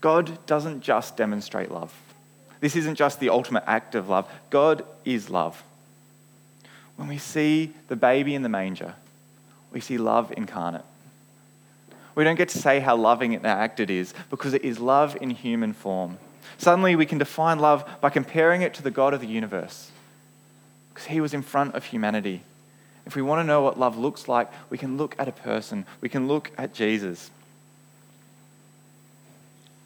God 0.00 0.44
doesn't 0.44 0.80
just 0.80 1.16
demonstrate 1.16 1.70
love. 1.70 1.94
This 2.58 2.74
isn't 2.74 2.96
just 2.96 3.20
the 3.20 3.28
ultimate 3.28 3.62
act 3.68 3.94
of 3.94 4.08
love. 4.08 4.28
God 4.50 4.84
is 5.04 5.30
love. 5.30 5.62
When 7.00 7.08
we 7.08 7.16
see 7.16 7.72
the 7.88 7.96
baby 7.96 8.34
in 8.34 8.42
the 8.42 8.50
manger, 8.50 8.94
we 9.72 9.80
see 9.80 9.96
love 9.96 10.34
incarnate. 10.36 10.84
We 12.14 12.24
don't 12.24 12.36
get 12.36 12.50
to 12.50 12.58
say 12.58 12.78
how 12.80 12.94
loving 12.94 13.34
an 13.34 13.46
act 13.46 13.80
it 13.80 13.88
is 13.88 14.12
because 14.28 14.52
it 14.52 14.62
is 14.62 14.80
love 14.80 15.16
in 15.18 15.30
human 15.30 15.72
form. 15.72 16.18
Suddenly, 16.58 16.96
we 16.96 17.06
can 17.06 17.16
define 17.16 17.58
love 17.58 17.88
by 18.02 18.10
comparing 18.10 18.60
it 18.60 18.74
to 18.74 18.82
the 18.82 18.90
God 18.90 19.14
of 19.14 19.22
the 19.22 19.26
universe 19.26 19.90
because 20.92 21.06
he 21.06 21.22
was 21.22 21.32
in 21.32 21.40
front 21.40 21.74
of 21.74 21.86
humanity. 21.86 22.42
If 23.06 23.16
we 23.16 23.22
want 23.22 23.40
to 23.40 23.44
know 23.44 23.62
what 23.62 23.78
love 23.78 23.96
looks 23.96 24.28
like, 24.28 24.50
we 24.68 24.76
can 24.76 24.98
look 24.98 25.16
at 25.18 25.26
a 25.26 25.32
person, 25.32 25.86
we 26.02 26.10
can 26.10 26.28
look 26.28 26.50
at 26.58 26.74
Jesus. 26.74 27.30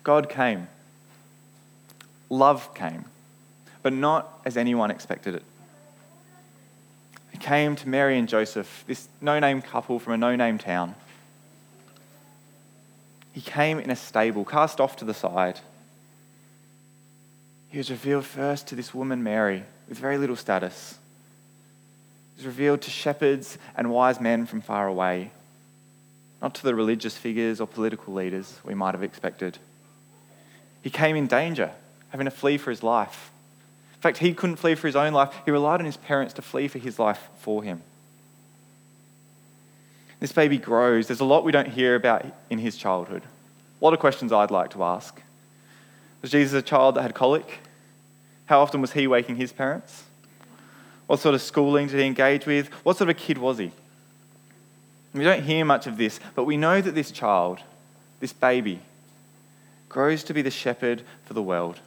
God 0.03 0.29
came, 0.29 0.67
love 2.29 2.75
came, 2.75 3.05
but 3.85 3.93
not 3.93 4.41
as 4.45 4.57
anyone 4.57 4.91
expected 4.91 5.37
it. 5.37 5.45
He 7.35 7.39
came 7.39 7.75
to 7.75 7.89
Mary 7.89 8.17
and 8.17 8.29
Joseph, 8.29 8.85
this 8.87 9.09
no 9.21 9.41
name 9.41 9.61
couple 9.61 9.99
from 9.99 10.13
a 10.13 10.17
no 10.17 10.37
name 10.37 10.57
town. 10.57 10.95
He 13.33 13.41
came 13.41 13.81
in 13.81 13.91
a 13.91 13.97
stable, 13.97 14.45
cast 14.45 14.81
off 14.81 14.95
to 14.99 15.05
the 15.05 15.15
side. 15.15 15.59
He 17.71 17.79
was 17.79 17.91
revealed 17.91 18.25
first 18.25 18.69
to 18.69 18.77
this 18.77 18.95
woman, 18.95 19.25
Mary, 19.25 19.65
with 19.89 19.99
very 19.99 20.17
little 20.17 20.37
status. 20.37 20.97
He 22.37 22.43
was 22.43 22.47
revealed 22.47 22.83
to 22.83 22.91
shepherds 22.93 23.59
and 23.77 23.91
wise 23.91 24.21
men 24.21 24.47
from 24.47 24.61
far 24.61 24.87
away, 24.87 25.33
not 26.41 26.55
to 26.55 26.63
the 26.63 26.77
religious 26.77 27.17
figures 27.17 27.61
or 27.61 27.67
political 27.67 28.15
leaders 28.15 28.61
we 28.65 28.75
might 28.75 28.95
have 28.95 29.03
expected. 29.03 29.59
He 30.83 30.91
came 30.91 31.17
in 31.17 31.27
danger, 31.27 31.73
having 32.11 32.27
to 32.27 32.31
flee 32.31 32.59
for 32.59 32.71
his 32.71 32.85
life. 32.85 33.33
In 34.05 34.11
fact, 34.11 34.19
he 34.19 34.35
couldn't 34.35 34.57
flee 34.57 34.75
for 34.75 34.87
his 34.87 34.97
own 34.97 35.15
life, 35.15 35.33
he 35.47 35.51
relied 35.51 35.81
on 35.81 35.87
his 35.87 35.97
parents 35.97 36.35
to 36.35 36.43
flee 36.43 36.69
for 36.69 36.79
his 36.79 36.99
life 36.99 37.31
for 37.39 37.63
him. 37.63 37.83
This 40.21 40.31
baby 40.31 40.59
grows. 40.59 41.07
There's 41.07 41.21
a 41.21 41.25
lot 41.25 41.43
we 41.43 41.53
don't 41.53 41.71
hear 41.71 41.95
about 41.95 42.27
in 42.51 42.59
his 42.59 42.77
childhood. 42.77 43.23
A 43.23 43.83
lot 43.83 43.95
of 43.95 44.01
questions 44.01 44.31
I'd 44.31 44.51
like 44.51 44.73
to 44.73 44.85
ask. 44.85 45.23
Was 46.21 46.31
Jesus 46.31 46.53
a 46.53 46.61
child 46.61 46.97
that 46.97 47.03
had 47.03 47.15
colic? 47.15 47.61
How 48.45 48.61
often 48.61 48.83
was 48.83 48.93
he 48.93 49.07
waking 49.07 49.37
his 49.37 49.55
parents? 49.55 50.05
What 51.07 51.21
sort 51.21 51.35
of 51.35 51.41
schooling 51.41 51.87
did 51.87 51.99
he 51.99 52.05
engage 52.05 52.45
with? 52.45 52.69
What 52.85 52.99
sort 52.99 53.09
of 53.09 53.17
a 53.17 53.19
kid 53.19 53.39
was 53.39 53.57
he? 53.57 53.73
We 55.15 55.25
don't 55.25 55.45
hear 55.45 55.65
much 55.65 55.87
of 55.87 55.97
this, 55.97 56.21
but 56.35 56.45
we 56.45 56.59
know 56.59 56.83
that 56.83 56.95
this 56.95 57.11
child, 57.11 57.61
this 58.21 58.35
baby, 58.35 58.81
grows 59.89 60.23
to 60.25 60.35
be 60.35 60.43
the 60.43 60.51
shepherd 60.51 61.05
for 61.25 61.33
the 61.33 61.43
world. 61.43 61.81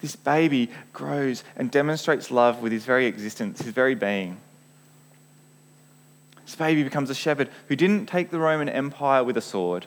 This 0.00 0.16
baby 0.16 0.70
grows 0.92 1.44
and 1.56 1.70
demonstrates 1.70 2.30
love 2.30 2.62
with 2.62 2.72
his 2.72 2.84
very 2.84 3.06
existence, 3.06 3.60
his 3.60 3.72
very 3.72 3.94
being. 3.94 4.38
This 6.44 6.56
baby 6.56 6.82
becomes 6.82 7.10
a 7.10 7.14
shepherd 7.14 7.48
who 7.68 7.76
didn't 7.76 8.06
take 8.06 8.30
the 8.30 8.38
Roman 8.38 8.68
Empire 8.68 9.22
with 9.22 9.36
a 9.36 9.42
sword, 9.42 9.86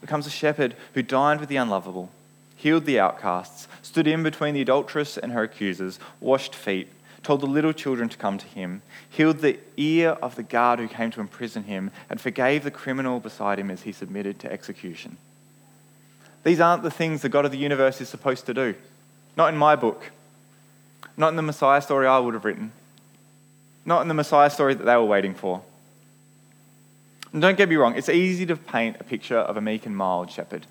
becomes 0.00 0.26
a 0.26 0.30
shepherd 0.30 0.74
who 0.94 1.02
dined 1.02 1.40
with 1.40 1.48
the 1.48 1.56
unlovable, 1.56 2.10
healed 2.56 2.84
the 2.84 2.98
outcasts, 2.98 3.68
stood 3.82 4.06
in 4.06 4.22
between 4.22 4.54
the 4.54 4.62
adulteress 4.62 5.18
and 5.18 5.32
her 5.32 5.42
accusers, 5.42 5.98
washed 6.20 6.54
feet, 6.54 6.88
told 7.22 7.42
the 7.42 7.46
little 7.46 7.72
children 7.72 8.08
to 8.08 8.16
come 8.16 8.38
to 8.38 8.46
him, 8.46 8.82
healed 9.08 9.38
the 9.38 9.58
ear 9.76 10.10
of 10.22 10.36
the 10.36 10.42
guard 10.42 10.78
who 10.78 10.88
came 10.88 11.10
to 11.10 11.20
imprison 11.20 11.64
him, 11.64 11.90
and 12.08 12.20
forgave 12.20 12.64
the 12.64 12.70
criminal 12.70 13.20
beside 13.20 13.58
him 13.58 13.70
as 13.70 13.82
he 13.82 13.92
submitted 13.92 14.38
to 14.38 14.50
execution. 14.50 15.16
These 16.42 16.60
aren't 16.60 16.82
the 16.82 16.90
things 16.90 17.22
the 17.22 17.28
God 17.28 17.44
of 17.44 17.50
the 17.50 17.58
universe 17.58 18.00
is 18.00 18.08
supposed 18.08 18.46
to 18.46 18.54
do. 18.54 18.74
Not 19.36 19.52
in 19.52 19.58
my 19.58 19.76
book. 19.76 20.10
Not 21.16 21.28
in 21.28 21.36
the 21.36 21.42
Messiah 21.42 21.82
story 21.82 22.06
I 22.06 22.18
would 22.18 22.34
have 22.34 22.44
written 22.44 22.72
not 23.84 24.02
in 24.02 24.08
the 24.08 24.14
Messiah 24.14 24.50
story 24.50 24.74
that 24.74 24.84
they 24.84 24.96
were 24.96 25.04
waiting 25.04 25.34
for. 25.34 25.62
And 27.32 27.40
don't 27.40 27.56
get 27.56 27.68
me 27.68 27.76
wrong, 27.76 27.96
it's 27.96 28.08
easy 28.08 28.46
to 28.46 28.56
paint 28.56 28.96
a 29.00 29.04
picture 29.04 29.38
of 29.38 29.56
a 29.56 29.60
meek 29.60 29.86
and 29.86 29.96
mild 29.96 30.30
shepherd. 30.30 30.66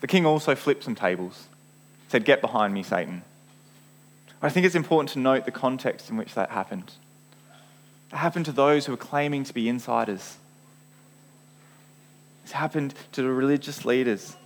The 0.00 0.06
king 0.06 0.24
also 0.26 0.54
flipped 0.54 0.84
some 0.84 0.94
tables, 0.94 1.46
said, 2.08 2.24
Get 2.24 2.40
behind 2.40 2.74
me, 2.74 2.82
Satan. 2.82 3.22
I 4.40 4.48
think 4.48 4.66
it's 4.66 4.74
important 4.74 5.10
to 5.10 5.20
note 5.20 5.44
the 5.44 5.52
context 5.52 6.10
in 6.10 6.16
which 6.16 6.34
that 6.34 6.50
happened. 6.50 6.92
It 8.12 8.16
happened 8.16 8.46
to 8.46 8.52
those 8.52 8.86
who 8.86 8.92
were 8.92 8.98
claiming 8.98 9.44
to 9.44 9.54
be 9.54 9.68
insiders. 9.68 10.36
It 12.44 12.50
happened 12.50 12.94
to 13.12 13.22
the 13.22 13.30
religious 13.30 13.84
leaders. 13.84 14.36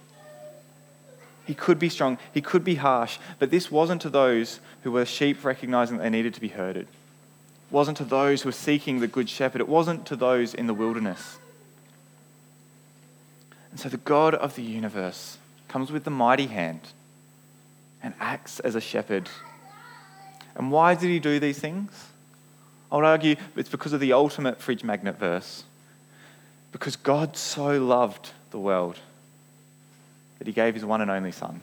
He 1.47 1.55
could 1.55 1.79
be 1.79 1.89
strong, 1.89 2.19
he 2.35 2.41
could 2.41 2.65
be 2.65 2.75
harsh, 2.75 3.19
but 3.39 3.51
this 3.51 3.71
wasn't 3.71 4.03
to 4.03 4.11
those 4.11 4.59
who 4.83 4.91
were 4.91 5.07
sheep 5.07 5.45
recognizing 5.45 5.97
that 5.97 6.03
they 6.03 6.11
needed 6.11 6.35
to 6.35 6.41
be 6.41 6.49
herded 6.49 6.89
It 6.89 7.73
wasn't 7.73 7.97
to 7.99 8.05
those 8.05 8.43
who 8.43 8.49
were 8.49 8.53
seeking 8.53 8.99
the 8.99 9.07
Good 9.07 9.29
Shepherd, 9.31 9.61
it 9.61 9.69
wasn't 9.69 10.07
to 10.07 10.17
those 10.17 10.55
in 10.55 10.67
the 10.67 10.75
wilderness. 10.75 11.39
And 13.71 13.79
so 13.79 13.89
the 13.89 13.99
God 13.99 14.35
of 14.35 14.57
the 14.57 14.63
universe 14.63 15.39
comes 15.69 15.93
with 15.93 16.05
the 16.05 16.11
mighty 16.11 16.47
hand 16.47 16.81
and 18.03 18.15
acts 18.19 18.59
as 18.61 18.75
a 18.75 18.81
shepherd. 18.81 19.29
And 20.55 20.73
why 20.73 20.95
did 20.95 21.09
he 21.09 21.21
do 21.21 21.39
these 21.39 21.59
things? 21.59 21.93
I 22.91 22.97
would 22.97 23.05
argue 23.05 23.37
it's 23.55 23.69
because 23.69 23.93
of 23.93 24.01
the 24.01 24.13
ultimate 24.13 24.61
fridge 24.61 24.83
magnet 24.83 25.19
verse. 25.19 25.65
Because 26.73 26.97
God 26.97 27.37
so 27.37 27.79
loved 27.83 28.31
the 28.51 28.59
world 28.59 28.99
that 30.39 30.47
he 30.47 30.53
gave 30.53 30.75
his 30.75 30.85
one 30.85 31.01
and 31.01 31.11
only 31.11 31.33
Son. 31.33 31.61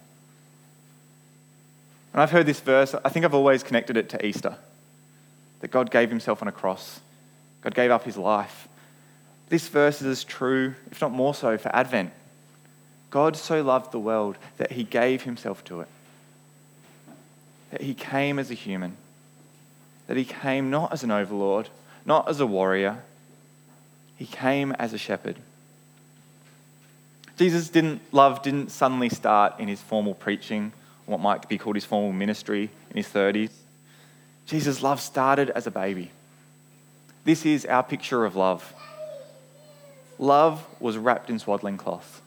And 2.14 2.22
I've 2.22 2.32
heard 2.32 2.46
this 2.46 2.60
verse, 2.60 2.94
I 3.04 3.10
think 3.10 3.26
I've 3.26 3.34
always 3.34 3.64
connected 3.64 3.98
it 3.98 4.10
to 4.10 4.26
Easter 4.26 4.56
that 5.62 5.72
God 5.72 5.90
gave 5.90 6.10
himself 6.10 6.42
on 6.42 6.48
a 6.48 6.52
cross, 6.52 7.00
God 7.62 7.74
gave 7.74 7.90
up 7.90 8.04
his 8.04 8.18
life. 8.18 8.68
This 9.48 9.68
verse 9.68 10.02
is 10.02 10.08
as 10.08 10.24
true, 10.24 10.76
if 10.92 11.00
not 11.00 11.12
more 11.12 11.34
so, 11.34 11.58
for 11.58 11.74
Advent. 11.74 12.12
God 13.10 13.38
so 13.38 13.62
loved 13.62 13.92
the 13.92 14.00
world 14.00 14.38
that 14.58 14.72
he 14.74 14.84
gave 14.84 15.22
himself 15.22 15.64
to 15.66 15.82
it. 15.82 15.88
That 17.72 17.82
he 17.82 17.94
came 17.94 18.40
as 18.40 18.52
a 18.52 18.56
human. 18.56 18.98
That 20.08 20.18
he 20.18 20.26
came 20.26 20.70
not 20.70 20.92
as 20.92 21.04
an 21.04 21.12
overlord, 21.12 21.70
not 22.06 22.28
as 22.28 22.40
a 22.40 22.48
warrior. 22.48 23.04
He 24.18 24.26
came 24.26 24.72
as 24.74 24.94
a 24.94 24.98
shepherd. 24.98 25.38
Jesus 27.38 27.70
didn't 27.70 28.02
love 28.12 28.42
didn't 28.44 28.70
suddenly 28.70 29.10
start 29.10 29.60
in 29.60 29.68
his 29.68 29.82
formal 29.82 30.14
preaching, 30.14 30.72
what 31.06 31.20
might 31.20 31.50
be 31.50 31.58
called 31.58 31.76
his 31.76 31.86
formal 31.86 32.12
ministry 32.12 32.70
in 32.92 32.98
his 32.98 33.08
30s. 33.08 33.52
Jesus' 34.46 34.82
love 34.82 35.02
started 35.02 35.50
as 35.50 35.68
a 35.68 35.72
baby. 35.72 36.12
This 37.26 37.46
is 37.46 37.66
our 37.66 37.84
picture 37.84 38.26
of 38.26 38.36
love. 38.36 38.74
Love 40.20 40.66
was 40.80 40.98
wrapped 40.98 41.30
in 41.30 41.40
swaddling 41.40 41.78
cloth. 41.78 42.22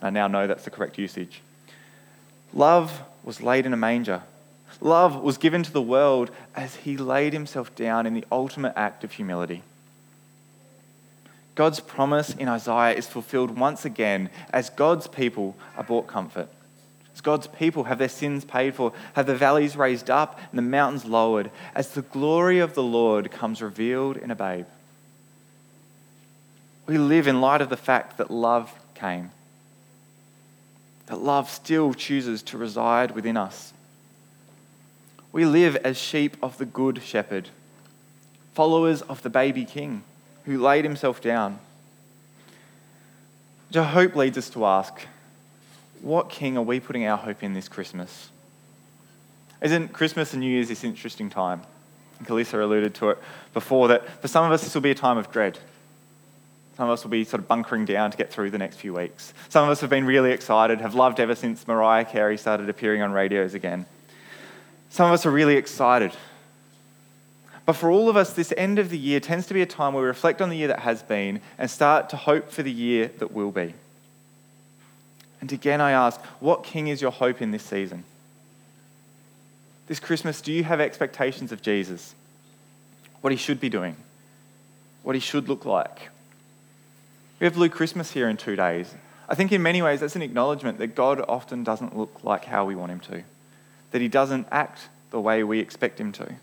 I 0.00 0.10
now 0.10 0.28
know 0.28 0.46
that's 0.46 0.64
the 0.64 0.70
correct 0.70 0.98
usage. 0.98 1.40
Love 2.52 3.02
was 3.24 3.42
laid 3.42 3.66
in 3.66 3.72
a 3.72 3.76
manger. 3.76 4.22
Love 4.80 5.16
was 5.16 5.38
given 5.38 5.62
to 5.62 5.72
the 5.72 5.82
world 5.82 6.30
as 6.54 6.76
he 6.76 6.96
laid 6.96 7.32
himself 7.32 7.74
down 7.74 8.06
in 8.06 8.14
the 8.14 8.24
ultimate 8.30 8.74
act 8.76 9.02
of 9.02 9.12
humility. 9.12 9.62
God's 11.54 11.80
promise 11.80 12.34
in 12.34 12.48
Isaiah 12.48 12.96
is 12.96 13.06
fulfilled 13.06 13.56
once 13.56 13.84
again 13.84 14.30
as 14.50 14.70
God's 14.70 15.06
people 15.06 15.56
are 15.76 15.84
brought 15.84 16.06
comfort. 16.06 16.48
As 17.14 17.20
God's 17.20 17.46
people 17.46 17.84
have 17.84 17.98
their 17.98 18.08
sins 18.08 18.44
paid 18.44 18.74
for, 18.74 18.92
have 19.12 19.26
the 19.26 19.36
valleys 19.36 19.76
raised 19.76 20.10
up 20.10 20.40
and 20.50 20.58
the 20.58 20.62
mountains 20.62 21.04
lowered, 21.04 21.52
as 21.74 21.90
the 21.90 22.02
glory 22.02 22.58
of 22.58 22.74
the 22.74 22.82
Lord 22.82 23.30
comes 23.30 23.62
revealed 23.62 24.16
in 24.16 24.32
a 24.32 24.34
babe. 24.34 24.66
We 26.86 26.98
live 26.98 27.28
in 27.28 27.40
light 27.40 27.60
of 27.60 27.70
the 27.70 27.76
fact 27.76 28.18
that 28.18 28.32
love 28.32 28.74
came, 28.96 29.30
that 31.06 31.20
love 31.20 31.48
still 31.48 31.94
chooses 31.94 32.42
to 32.42 32.58
reside 32.58 33.12
within 33.12 33.36
us. 33.36 33.72
We 35.30 35.44
live 35.44 35.76
as 35.76 35.96
sheep 35.96 36.36
of 36.42 36.58
the 36.58 36.66
Good 36.66 37.00
Shepherd, 37.02 37.48
followers 38.54 39.02
of 39.02 39.22
the 39.22 39.30
baby 39.30 39.64
King 39.64 40.02
who 40.46 40.60
laid 40.60 40.84
himself 40.84 41.20
down. 41.20 41.58
I 43.74 43.82
hope 43.82 44.14
leads 44.14 44.38
us 44.38 44.50
to 44.50 44.64
ask 44.64 45.06
what 46.00 46.28
king 46.28 46.56
are 46.56 46.62
we 46.62 46.80
putting 46.80 47.06
our 47.06 47.16
hope 47.16 47.42
in 47.42 47.54
this 47.54 47.66
Christmas? 47.66 48.28
Isn't 49.62 49.92
Christmas 49.92 50.32
and 50.32 50.40
New 50.40 50.50
Year's 50.50 50.68
this 50.68 50.84
interesting 50.84 51.30
time? 51.30 51.62
And 52.18 52.28
Kalisa 52.28 52.62
alluded 52.62 52.94
to 52.96 53.10
it 53.10 53.18
before 53.52 53.88
that 53.88 54.20
for 54.20 54.28
some 54.28 54.44
of 54.44 54.52
us 54.52 54.62
this 54.62 54.74
will 54.74 54.82
be 54.82 54.90
a 54.90 54.94
time 54.94 55.18
of 55.18 55.32
dread. 55.32 55.58
Some 56.76 56.88
of 56.88 56.92
us 56.92 57.04
will 57.04 57.10
be 57.10 57.24
sort 57.24 57.40
of 57.40 57.48
bunkering 57.48 57.84
down 57.84 58.10
to 58.10 58.16
get 58.16 58.32
through 58.32 58.50
the 58.50 58.58
next 58.58 58.76
few 58.76 58.92
weeks. 58.92 59.32
Some 59.48 59.64
of 59.64 59.70
us 59.70 59.80
have 59.80 59.90
been 59.90 60.04
really 60.04 60.32
excited, 60.32 60.80
have 60.80 60.94
loved 60.94 61.18
ever 61.18 61.34
since 61.34 61.66
Mariah 61.66 62.04
Carey 62.04 62.36
started 62.36 62.68
appearing 62.68 63.00
on 63.00 63.12
radios 63.12 63.54
again. 63.54 63.86
Some 64.90 65.06
of 65.06 65.12
us 65.12 65.24
are 65.24 65.30
really 65.30 65.56
excited 65.56 66.12
but 67.66 67.74
for 67.74 67.90
all 67.90 68.08
of 68.10 68.16
us, 68.16 68.32
this 68.32 68.52
end 68.56 68.78
of 68.78 68.90
the 68.90 68.98
year 68.98 69.20
tends 69.20 69.46
to 69.46 69.54
be 69.54 69.62
a 69.62 69.66
time 69.66 69.94
where 69.94 70.02
we 70.02 70.08
reflect 70.08 70.42
on 70.42 70.50
the 70.50 70.56
year 70.56 70.68
that 70.68 70.80
has 70.80 71.02
been 71.02 71.40
and 71.58 71.70
start 71.70 72.10
to 72.10 72.16
hope 72.16 72.50
for 72.50 72.62
the 72.62 72.72
year 72.72 73.10
that 73.18 73.32
will 73.32 73.50
be. 73.50 73.74
And 75.40 75.52
again, 75.52 75.80
I 75.80 75.92
ask, 75.92 76.20
what 76.40 76.64
king 76.64 76.88
is 76.88 77.00
your 77.00 77.10
hope 77.10 77.40
in 77.40 77.50
this 77.50 77.62
season? 77.62 78.04
This 79.86 80.00
Christmas, 80.00 80.40
do 80.40 80.52
you 80.52 80.64
have 80.64 80.80
expectations 80.80 81.52
of 81.52 81.62
Jesus? 81.62 82.14
What 83.20 83.30
he 83.32 83.36
should 83.36 83.60
be 83.60 83.68
doing? 83.68 83.96
What 85.02 85.14
he 85.14 85.20
should 85.20 85.48
look 85.48 85.64
like? 85.64 86.08
We 87.40 87.44
have 87.44 87.54
Blue 87.54 87.68
Christmas 87.68 88.12
here 88.12 88.28
in 88.28 88.36
two 88.36 88.56
days. 88.56 88.94
I 89.28 89.34
think 89.34 89.52
in 89.52 89.62
many 89.62 89.82
ways 89.82 90.00
that's 90.00 90.16
an 90.16 90.22
acknowledgement 90.22 90.78
that 90.78 90.94
God 90.94 91.22
often 91.28 91.64
doesn't 91.64 91.96
look 91.96 92.20
like 92.22 92.44
how 92.44 92.64
we 92.64 92.74
want 92.74 92.92
him 92.92 93.00
to, 93.00 93.22
that 93.90 94.00
he 94.00 94.08
doesn't 94.08 94.46
act 94.50 94.88
the 95.10 95.20
way 95.20 95.42
we 95.44 95.60
expect 95.60 96.00
him 96.00 96.12
to. 96.12 96.34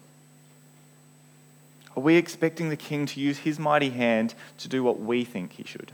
Are 1.96 2.02
we 2.02 2.16
expecting 2.16 2.70
the 2.70 2.78
king 2.78 3.06
to 3.08 3.20
use 3.20 3.40
his 3.40 3.60
mighty 3.60 3.90
hand 3.90 4.34
to 4.60 4.68
do 4.68 4.84
what 4.84 5.00
we 5.00 5.26
think 5.26 5.54
he 5.54 5.64
should? 5.64 5.92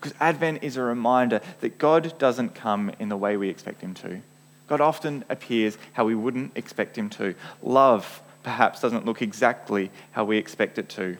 Because 0.00 0.14
Advent 0.20 0.62
is 0.62 0.76
a 0.76 0.82
reminder 0.82 1.40
that 1.60 1.78
God 1.78 2.16
doesn't 2.18 2.54
come 2.54 2.92
in 2.98 3.08
the 3.08 3.16
way 3.16 3.36
we 3.36 3.48
expect 3.48 3.80
him 3.80 3.94
to. 3.94 4.20
God 4.68 4.80
often 4.80 5.24
appears 5.28 5.78
how 5.94 6.04
we 6.04 6.14
wouldn't 6.14 6.56
expect 6.56 6.96
him 6.96 7.08
to. 7.10 7.34
Love 7.62 8.20
perhaps 8.42 8.80
doesn't 8.80 9.04
look 9.04 9.22
exactly 9.22 9.90
how 10.12 10.24
we 10.24 10.38
expect 10.38 10.78
it 10.78 10.88
to. 10.90 11.16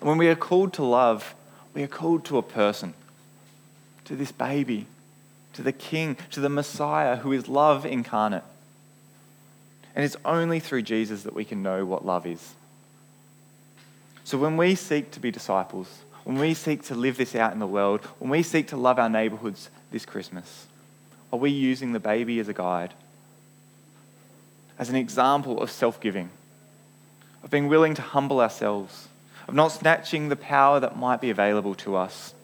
And 0.00 0.08
when 0.08 0.18
we 0.18 0.28
are 0.28 0.36
called 0.36 0.72
to 0.74 0.84
love, 0.84 1.34
we 1.74 1.82
are 1.82 1.88
called 1.88 2.24
to 2.26 2.38
a 2.38 2.42
person, 2.42 2.94
to 4.04 4.14
this 4.14 4.30
baby, 4.30 4.86
to 5.54 5.62
the 5.62 5.72
king, 5.72 6.16
to 6.30 6.40
the 6.40 6.48
Messiah 6.48 7.16
who 7.16 7.32
is 7.32 7.48
love 7.48 7.84
incarnate. 7.84 8.44
And 9.96 10.04
it's 10.04 10.16
only 10.26 10.60
through 10.60 10.82
Jesus 10.82 11.22
that 11.22 11.34
we 11.34 11.46
can 11.46 11.62
know 11.62 11.86
what 11.86 12.04
love 12.04 12.26
is. 12.26 12.54
So 14.24 14.36
when 14.36 14.58
we 14.58 14.74
seek 14.74 15.10
to 15.12 15.20
be 15.20 15.30
disciples, 15.30 15.88
when 16.24 16.38
we 16.38 16.52
seek 16.52 16.82
to 16.84 16.94
live 16.94 17.16
this 17.16 17.34
out 17.34 17.52
in 17.52 17.60
the 17.60 17.66
world, 17.66 18.04
when 18.18 18.30
we 18.30 18.42
seek 18.42 18.68
to 18.68 18.76
love 18.76 18.98
our 18.98 19.08
neighborhoods 19.08 19.70
this 19.90 20.04
Christmas, 20.04 20.66
are 21.32 21.38
we 21.38 21.50
using 21.50 21.92
the 21.92 22.00
baby 22.00 22.38
as 22.40 22.48
a 22.48 22.52
guide? 22.52 22.92
As 24.78 24.90
an 24.90 24.96
example 24.96 25.62
of 25.62 25.70
self 25.70 25.98
giving, 25.98 26.28
of 27.42 27.50
being 27.50 27.68
willing 27.68 27.94
to 27.94 28.02
humble 28.02 28.40
ourselves, 28.40 29.08
of 29.48 29.54
not 29.54 29.68
snatching 29.68 30.28
the 30.28 30.36
power 30.36 30.78
that 30.78 30.98
might 30.98 31.22
be 31.22 31.30
available 31.30 31.74
to 31.76 31.96
us. 31.96 32.34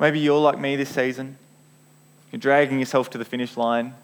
Maybe 0.00 0.18
you're 0.18 0.40
like 0.40 0.58
me 0.58 0.74
this 0.74 0.88
season. 0.88 1.36
You're 2.32 2.40
dragging 2.40 2.80
yourself 2.80 3.10
to 3.10 3.18
the 3.18 3.24
finish 3.24 3.56
line. 3.56 3.94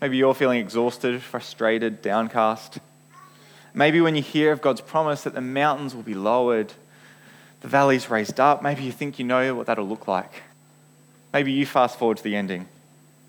Maybe 0.00 0.16
you're 0.18 0.34
feeling 0.34 0.60
exhausted, 0.60 1.22
frustrated, 1.22 2.02
downcast. 2.02 2.78
Maybe 3.72 4.00
when 4.00 4.14
you 4.14 4.22
hear 4.22 4.52
of 4.52 4.60
God's 4.60 4.80
promise 4.80 5.22
that 5.22 5.34
the 5.34 5.40
mountains 5.40 5.94
will 5.94 6.02
be 6.02 6.14
lowered, 6.14 6.72
the 7.60 7.68
valleys 7.68 8.10
raised 8.10 8.38
up, 8.38 8.62
maybe 8.62 8.82
you 8.82 8.92
think 8.92 9.18
you 9.18 9.24
know 9.24 9.54
what 9.54 9.66
that'll 9.66 9.86
look 9.86 10.06
like. 10.06 10.42
Maybe 11.32 11.52
you 11.52 11.66
fast 11.66 11.98
forward 11.98 12.18
to 12.18 12.22
the 12.22 12.36
ending. 12.36 12.68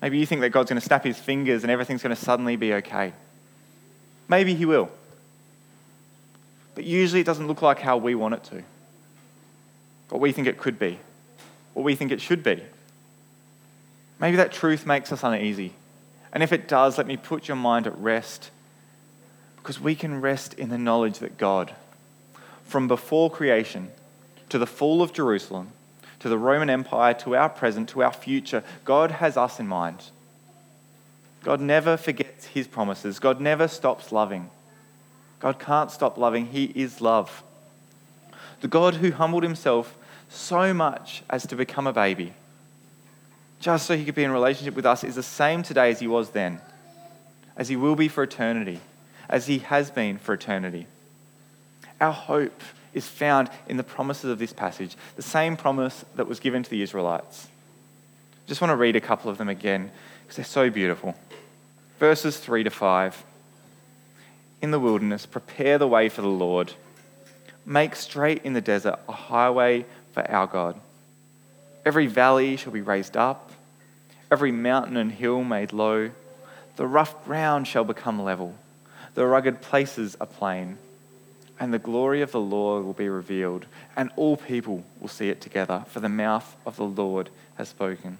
Maybe 0.00 0.18
you 0.18 0.26
think 0.26 0.40
that 0.42 0.50
God's 0.50 0.70
going 0.70 0.80
to 0.80 0.86
snap 0.86 1.04
his 1.04 1.18
fingers 1.18 1.64
and 1.64 1.70
everything's 1.70 2.02
going 2.02 2.14
to 2.14 2.22
suddenly 2.22 2.56
be 2.56 2.74
okay. 2.74 3.12
Maybe 4.28 4.54
he 4.54 4.64
will. 4.64 4.90
But 6.74 6.84
usually 6.84 7.22
it 7.22 7.26
doesn't 7.26 7.48
look 7.48 7.62
like 7.62 7.80
how 7.80 7.96
we 7.96 8.14
want 8.14 8.34
it 8.34 8.44
to. 8.44 8.62
What 10.10 10.20
we 10.20 10.32
think 10.32 10.46
it 10.46 10.58
could 10.58 10.78
be. 10.78 10.98
What 11.74 11.82
we 11.82 11.94
think 11.94 12.12
it 12.12 12.20
should 12.20 12.42
be. 12.42 12.62
Maybe 14.20 14.36
that 14.36 14.52
truth 14.52 14.86
makes 14.86 15.12
us 15.12 15.22
uneasy. 15.22 15.72
And 16.32 16.42
if 16.42 16.52
it 16.52 16.68
does, 16.68 16.98
let 16.98 17.06
me 17.06 17.16
put 17.16 17.48
your 17.48 17.56
mind 17.56 17.86
at 17.86 17.98
rest. 17.98 18.50
Because 19.56 19.80
we 19.80 19.94
can 19.94 20.20
rest 20.20 20.54
in 20.54 20.68
the 20.68 20.78
knowledge 20.78 21.18
that 21.18 21.38
God, 21.38 21.74
from 22.64 22.88
before 22.88 23.30
creation 23.30 23.90
to 24.48 24.58
the 24.58 24.66
fall 24.66 25.02
of 25.02 25.12
Jerusalem, 25.12 25.68
to 26.20 26.28
the 26.28 26.38
Roman 26.38 26.70
Empire, 26.70 27.14
to 27.14 27.36
our 27.36 27.48
present, 27.48 27.88
to 27.90 28.02
our 28.02 28.12
future, 28.12 28.64
God 28.84 29.10
has 29.12 29.36
us 29.36 29.60
in 29.60 29.68
mind. 29.68 30.04
God 31.44 31.60
never 31.60 31.96
forgets 31.96 32.46
his 32.46 32.66
promises. 32.66 33.18
God 33.18 33.40
never 33.40 33.68
stops 33.68 34.10
loving. 34.10 34.50
God 35.40 35.58
can't 35.58 35.90
stop 35.90 36.18
loving. 36.18 36.46
He 36.46 36.64
is 36.74 37.00
love. 37.00 37.42
The 38.60 38.68
God 38.68 38.94
who 38.94 39.12
humbled 39.12 39.44
himself 39.44 39.96
so 40.28 40.74
much 40.74 41.22
as 41.30 41.46
to 41.46 41.56
become 41.56 41.86
a 41.86 41.92
baby 41.92 42.34
just 43.60 43.86
so 43.86 43.96
he 43.96 44.04
could 44.04 44.14
be 44.14 44.24
in 44.24 44.30
relationship 44.30 44.74
with 44.74 44.86
us, 44.86 45.04
is 45.04 45.14
the 45.14 45.22
same 45.22 45.62
today 45.62 45.90
as 45.90 46.00
he 46.00 46.06
was 46.06 46.30
then, 46.30 46.60
as 47.56 47.68
he 47.68 47.76
will 47.76 47.96
be 47.96 48.08
for 48.08 48.22
eternity, 48.22 48.80
as 49.28 49.46
he 49.46 49.58
has 49.58 49.90
been 49.90 50.18
for 50.18 50.34
eternity. 50.34 50.86
Our 52.00 52.12
hope 52.12 52.62
is 52.94 53.06
found 53.06 53.50
in 53.68 53.76
the 53.76 53.82
promises 53.82 54.30
of 54.30 54.38
this 54.38 54.52
passage, 54.52 54.96
the 55.16 55.22
same 55.22 55.56
promise 55.56 56.04
that 56.14 56.28
was 56.28 56.40
given 56.40 56.62
to 56.62 56.70
the 56.70 56.82
Israelites. 56.82 57.48
I 58.44 58.48
just 58.48 58.60
want 58.60 58.70
to 58.70 58.76
read 58.76 58.96
a 58.96 59.00
couple 59.00 59.30
of 59.30 59.38
them 59.38 59.48
again 59.48 59.90
because 60.22 60.36
they're 60.36 60.44
so 60.44 60.70
beautiful. 60.70 61.14
Verses 61.98 62.38
3 62.38 62.64
to 62.64 62.70
5. 62.70 63.24
In 64.62 64.70
the 64.70 64.80
wilderness, 64.80 65.26
prepare 65.26 65.78
the 65.78 65.88
way 65.88 66.08
for 66.08 66.22
the 66.22 66.28
Lord. 66.28 66.72
Make 67.66 67.94
straight 67.94 68.42
in 68.44 68.54
the 68.54 68.60
desert 68.60 68.98
a 69.08 69.12
highway 69.12 69.84
for 70.12 70.28
our 70.30 70.46
God. 70.46 70.80
Every 71.88 72.06
valley 72.06 72.58
shall 72.58 72.72
be 72.72 72.82
raised 72.82 73.16
up, 73.16 73.50
every 74.30 74.52
mountain 74.52 74.98
and 74.98 75.10
hill 75.10 75.42
made 75.42 75.72
low. 75.72 76.10
The 76.76 76.86
rough 76.86 77.24
ground 77.24 77.66
shall 77.66 77.82
become 77.82 78.22
level, 78.22 78.54
the 79.14 79.24
rugged 79.24 79.62
places 79.62 80.14
a 80.20 80.26
plain. 80.26 80.76
and 81.58 81.72
the 81.72 81.78
glory 81.78 82.20
of 82.20 82.30
the 82.30 82.40
Lord 82.40 82.84
will 82.84 82.92
be 82.92 83.08
revealed, 83.08 83.64
and 83.96 84.10
all 84.16 84.36
people 84.36 84.84
will 85.00 85.08
see 85.08 85.30
it 85.30 85.40
together, 85.40 85.86
for 85.88 86.00
the 86.00 86.10
mouth 86.10 86.56
of 86.66 86.76
the 86.76 86.84
Lord 86.84 87.30
has 87.56 87.70
spoken. 87.70 88.18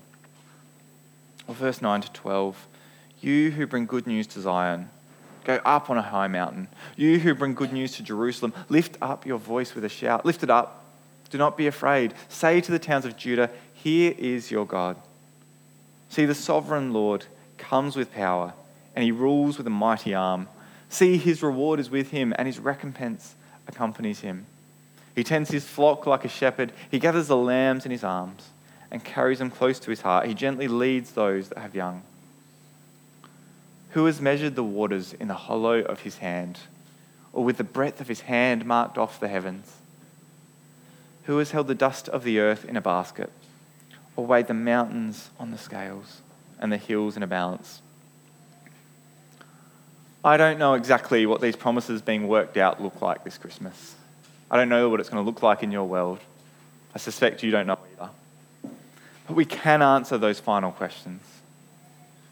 Well, 1.47 1.55
verse 1.55 1.83
9 1.83 2.01
to 2.01 2.13
12 2.13 2.67
You 3.21 3.51
who 3.51 3.67
bring 3.67 3.85
good 3.85 4.07
news 4.07 4.27
to 4.29 4.41
Zion, 4.41 4.89
go 5.45 5.61
up 5.67 5.91
on 5.91 5.99
a 5.99 6.03
high 6.03 6.27
mountain. 6.27 6.69
You 6.97 7.19
who 7.19 7.35
bring 7.35 7.53
good 7.53 7.75
news 7.75 7.97
to 7.97 8.03
Jerusalem, 8.03 8.55
lift 8.71 8.97
up 9.03 9.27
your 9.27 9.39
voice 9.39 9.75
with 9.75 9.85
a 9.85 9.91
shout. 9.91 10.25
Lift 10.25 10.43
it 10.43 10.49
up. 10.49 10.87
Do 11.31 11.39
not 11.39 11.57
be 11.57 11.67
afraid. 11.67 12.15
Say 12.29 12.61
to 12.61 12.73
the 12.73 12.79
towns 12.79 13.05
of 13.05 13.17
Judah, 13.17 13.51
Here 13.75 14.15
is 14.17 14.51
your 14.51 14.67
God. 14.67 14.97
See, 16.09 16.25
the 16.25 16.35
sovereign 16.35 16.93
Lord 16.93 17.27
comes 17.59 17.97
with 17.97 18.13
power, 18.13 18.55
and 18.95 19.05
he 19.05 19.13
rules 19.13 19.59
with 19.59 19.67
a 19.67 19.71
mighty 19.71 20.15
arm. 20.15 20.49
See, 20.89 21.19
his 21.19 21.43
reward 21.43 21.81
is 21.81 21.91
with 21.91 22.11
him, 22.11 22.33
and 22.39 22.47
his 22.47 22.59
recompense 22.59 23.35
accompanies 23.67 24.21
him. 24.21 24.47
He 25.15 25.25
tends 25.25 25.51
his 25.51 25.65
flock 25.65 26.07
like 26.07 26.25
a 26.25 26.29
shepherd. 26.29 26.73
He 26.91 26.99
gathers 26.99 27.29
the 27.29 27.37
lambs 27.37 27.85
in 27.85 27.91
his 27.91 28.05
arms 28.05 28.49
and 28.91 29.05
carries 29.05 29.39
them 29.39 29.51
close 29.51 29.79
to 29.81 29.91
his 29.91 30.01
heart. 30.01 30.27
He 30.27 30.35
gently 30.35 30.69
leads 30.69 31.13
those 31.13 31.49
that 31.49 31.59
have 31.59 31.75
young. 31.75 32.03
Who 33.91 34.07
has 34.07 34.21
measured 34.21 34.55
the 34.55 34.65
waters 34.65 35.13
in 35.13 35.29
the 35.29 35.35
hollow 35.35 35.81
of 35.81 36.01
his 36.01 36.19
hand, 36.19 36.61
or 37.33 37.45
with 37.45 37.57
the 37.59 37.65
breadth 37.65 38.01
of 38.01 38.09
his 38.09 38.21
hand 38.21 38.65
marked 38.65 38.97
off 38.97 39.21
the 39.21 39.29
heavens? 39.29 39.75
Who 41.29 41.37
has 41.37 41.51
held 41.51 41.67
the 41.67 41.75
dust 41.75 42.09
of 42.09 42.25
the 42.25 42.39
earth 42.39 42.65
in 42.65 42.75
a 42.75 42.81
basket, 42.81 43.31
or 44.17 44.25
weighed 44.25 44.47
the 44.47 44.55
mountains 44.55 45.29
on 45.39 45.51
the 45.51 45.59
scales 45.59 46.23
and 46.59 46.73
the 46.73 46.79
hills 46.79 47.19
in 47.19 47.23
a 47.23 47.27
balance? 47.27 47.83
I 50.25 50.39
don't 50.39 50.59
know 50.59 50.73
exactly 50.73 51.27
what 51.27 51.43
these 51.43 51.55
promises 51.55 52.01
being 52.01 52.29
worked 52.29 52.57
out 52.57 52.83
look 52.83 53.03
like 53.03 53.25
this 53.25 53.37
Christmas. 53.37 53.95
I 54.51 54.57
don't 54.57 54.71
know 54.71 54.89
what 54.89 55.01
it's 55.01 55.11
going 55.11 55.23
to 55.23 55.31
look 55.31 55.43
like 55.43 55.63
in 55.63 55.71
your 55.71 55.85
world. 55.85 56.19
I 56.95 56.99
suspect 56.99 57.43
you 57.43 57.51
don't 57.51 57.67
know 57.67 57.79
either. 57.93 58.11
But 59.27 59.37
we 59.37 59.45
can 59.45 59.83
answer 59.83 60.17
those 60.17 60.41
final 60.41 60.73
questions. 60.73 61.21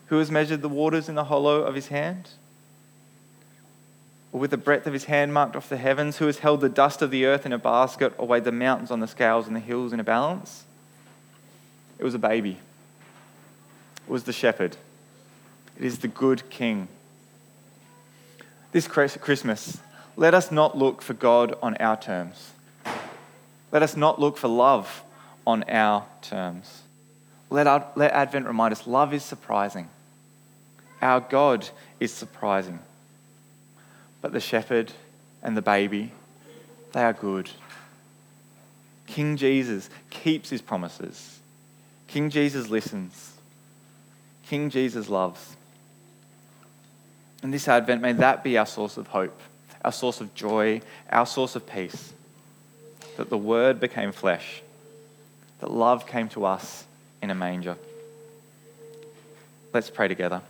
Who 0.07 0.17
has 0.21 0.31
measured 0.31 0.63
the 0.63 0.71
waters 0.71 1.11
in 1.11 1.17
the 1.17 1.25
hollow 1.25 1.65
of 1.65 1.75
his 1.75 1.89
hand? 1.89 2.31
Or 4.37 4.41
with 4.41 4.51
the 4.51 4.59
breadth 4.59 4.87
of 4.87 4.93
his 4.93 5.05
hand 5.05 5.33
marked 5.33 5.57
off 5.57 5.71
the 5.71 5.79
heavens? 5.79 6.19
Who 6.19 6.27
has 6.27 6.41
held 6.41 6.61
the 6.61 6.69
dust 6.69 7.01
of 7.01 7.11
the 7.11 7.25
earth 7.25 7.47
in 7.47 7.55
a 7.55 7.59
basket 7.59 8.13
or 8.19 8.27
weighed 8.27 8.45
the 8.45 8.53
mountains 8.53 8.91
on 8.91 9.01
the 9.01 9.07
scales 9.07 9.47
and 9.47 9.57
the 9.57 9.61
hills 9.61 9.95
in 9.95 10.01
a 10.01 10.05
balance? 10.05 10.65
It 11.99 12.05
was 12.05 12.15
a 12.15 12.19
baby. 12.19 12.59
It 14.07 14.11
was 14.11 14.25
the 14.25 14.35
shepherd. 14.35 14.77
It 15.79 15.85
is 15.87 16.01
the 16.01 16.09
good 16.09 16.51
king 16.51 16.89
this 18.77 18.87
Christmas, 18.89 19.79
let 20.17 20.35
us 20.35 20.51
not 20.51 20.77
look 20.77 21.01
for 21.01 21.15
God 21.15 21.57
on 21.63 21.79
our 21.79 21.97
terms. 21.97 22.53
Let 23.73 23.83
us 23.83 23.97
not 23.97 24.21
look 24.21 24.37
for 24.37 24.49
love 24.49 25.03
on 25.47 25.63
our 25.63 26.05
terms. 26.21 26.83
Let, 27.49 27.67
our, 27.67 27.87
let 27.97 28.13
Advent 28.13 28.47
remind 28.47 28.73
us 28.73 28.87
love 28.87 29.15
is 29.15 29.23
surprising. 29.23 29.89
Our 31.01 31.21
God 31.21 31.67
is 32.01 32.13
surprising. 32.13 32.81
But 34.27 34.33
the 34.33 34.41
shepherd 34.41 34.91
and 35.41 35.57
the 35.57 35.63
baby, 35.63 36.11
they 36.91 37.05
are 37.05 37.13
good. 37.13 37.49
King 39.07 39.37
Jesus 39.37 39.89
keeps 40.11 40.51
his 40.51 40.61
promises. 40.61 41.39
King 42.09 42.29
Jesus 42.31 42.69
listens. 42.69 43.35
King 44.49 44.69
Jesus 44.69 45.09
loves. 45.09 45.55
And 47.45 47.55
this 47.55 47.69
Advent, 47.69 48.03
may 48.03 48.15
that 48.15 48.43
be 48.43 48.59
our 48.59 48.67
source 48.67 48.97
of 48.97 49.07
hope, 49.07 49.41
our 49.85 49.93
source 49.93 50.21
of 50.21 50.35
joy, 50.35 50.81
our 51.09 51.25
source 51.25 51.55
of 51.55 51.65
peace. 51.65 52.13
That 53.19 53.31
the 53.31 53.39
Word 53.39 53.79
became 53.79 54.11
flesh, 54.11 54.61
that 55.61 55.71
love 55.71 56.05
came 56.05 56.29
to 56.31 56.47
us 56.47 56.85
in 57.23 57.31
a 57.31 57.35
manger. 57.37 57.77
Let's 59.73 59.89
pray 59.89 60.09
together. 60.09 60.43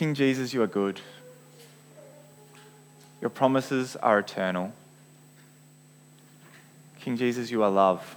King 0.00 0.14
Jesus, 0.14 0.54
you 0.54 0.62
are 0.62 0.66
good. 0.66 0.98
Your 3.20 3.28
promises 3.28 3.96
are 3.96 4.20
eternal. 4.20 4.72
King 7.02 7.18
Jesus, 7.18 7.50
you 7.50 7.62
are 7.62 7.68
love. 7.68 8.16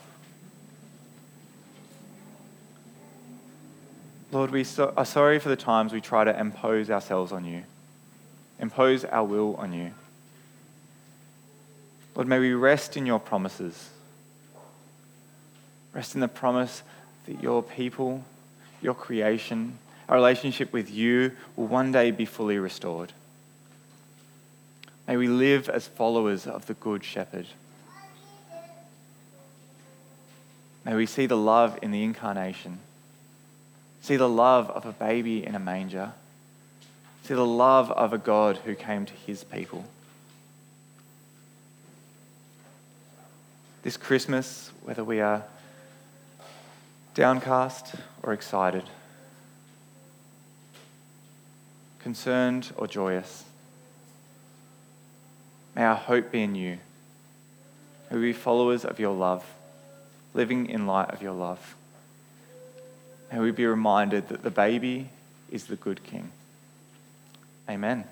Lord, 4.31 4.51
we 4.51 4.63
so, 4.63 4.93
are 4.95 5.03
sorry 5.03 5.39
for 5.39 5.49
the 5.49 5.57
times 5.57 5.91
we 5.91 5.99
try 5.99 6.23
to 6.23 6.39
impose 6.39 6.89
ourselves 6.89 7.33
on 7.33 7.43
you, 7.43 7.63
impose 8.61 9.03
our 9.03 9.25
will 9.25 9.57
on 9.57 9.73
you. 9.73 9.91
Lord, 12.15 12.29
may 12.29 12.39
we 12.39 12.53
rest 12.53 12.95
in 12.95 13.05
your 13.05 13.19
promises. 13.19 13.89
Rest 15.91 16.15
in 16.15 16.21
the 16.21 16.29
promise 16.29 16.81
that 17.25 17.43
your 17.43 17.61
people, 17.61 18.23
your 18.81 18.93
creation, 18.93 19.79
our 20.09 20.15
relationship 20.15 20.73
with 20.73 20.91
you 20.91 21.31
will 21.55 21.67
one 21.67 21.91
day 21.91 22.11
be 22.11 22.25
fully 22.25 22.57
restored. 22.57 23.13
May 25.07 25.17
we 25.17 25.27
live 25.27 25.69
as 25.69 25.87
followers 25.87 26.47
of 26.47 26.65
the 26.65 26.73
Good 26.73 27.03
Shepherd. 27.03 27.47
May 30.85 30.95
we 30.95 31.05
see 31.05 31.25
the 31.25 31.37
love 31.37 31.79
in 31.81 31.91
the 31.91 32.03
incarnation. 32.03 32.79
See 34.01 34.17
the 34.17 34.29
love 34.29 34.69
of 34.69 34.85
a 34.85 34.91
baby 34.91 35.45
in 35.45 35.55
a 35.55 35.59
manger. 35.59 36.11
See 37.23 37.33
the 37.33 37.45
love 37.45 37.89
of 37.91 38.11
a 38.11 38.17
God 38.17 38.57
who 38.65 38.75
came 38.75 39.05
to 39.05 39.13
his 39.13 39.45
people. 39.45 39.85
This 43.83 43.95
Christmas, 43.97 44.71
whether 44.83 45.03
we 45.03 45.21
are 45.21 45.43
downcast 47.13 47.95
or 48.21 48.33
excited, 48.33 48.83
concerned 52.03 52.71
or 52.75 52.85
joyous, 52.85 53.45
may 55.73 55.83
our 55.83 55.95
hope 55.95 56.31
be 56.31 56.43
in 56.43 56.53
you. 56.53 56.77
May 58.11 58.17
we 58.17 58.23
be 58.23 58.33
followers 58.33 58.83
of 58.83 58.99
your 58.99 59.15
love, 59.15 59.45
living 60.33 60.69
in 60.69 60.85
light 60.85 61.09
of 61.11 61.21
your 61.21 61.31
love. 61.31 61.75
May 63.31 63.39
we 63.39 63.51
be 63.51 63.65
reminded 63.65 64.27
that 64.27 64.43
the 64.43 64.51
baby 64.51 65.09
is 65.49 65.65
the 65.65 65.77
good 65.77 66.03
king. 66.03 66.31
Amen. 67.69 68.03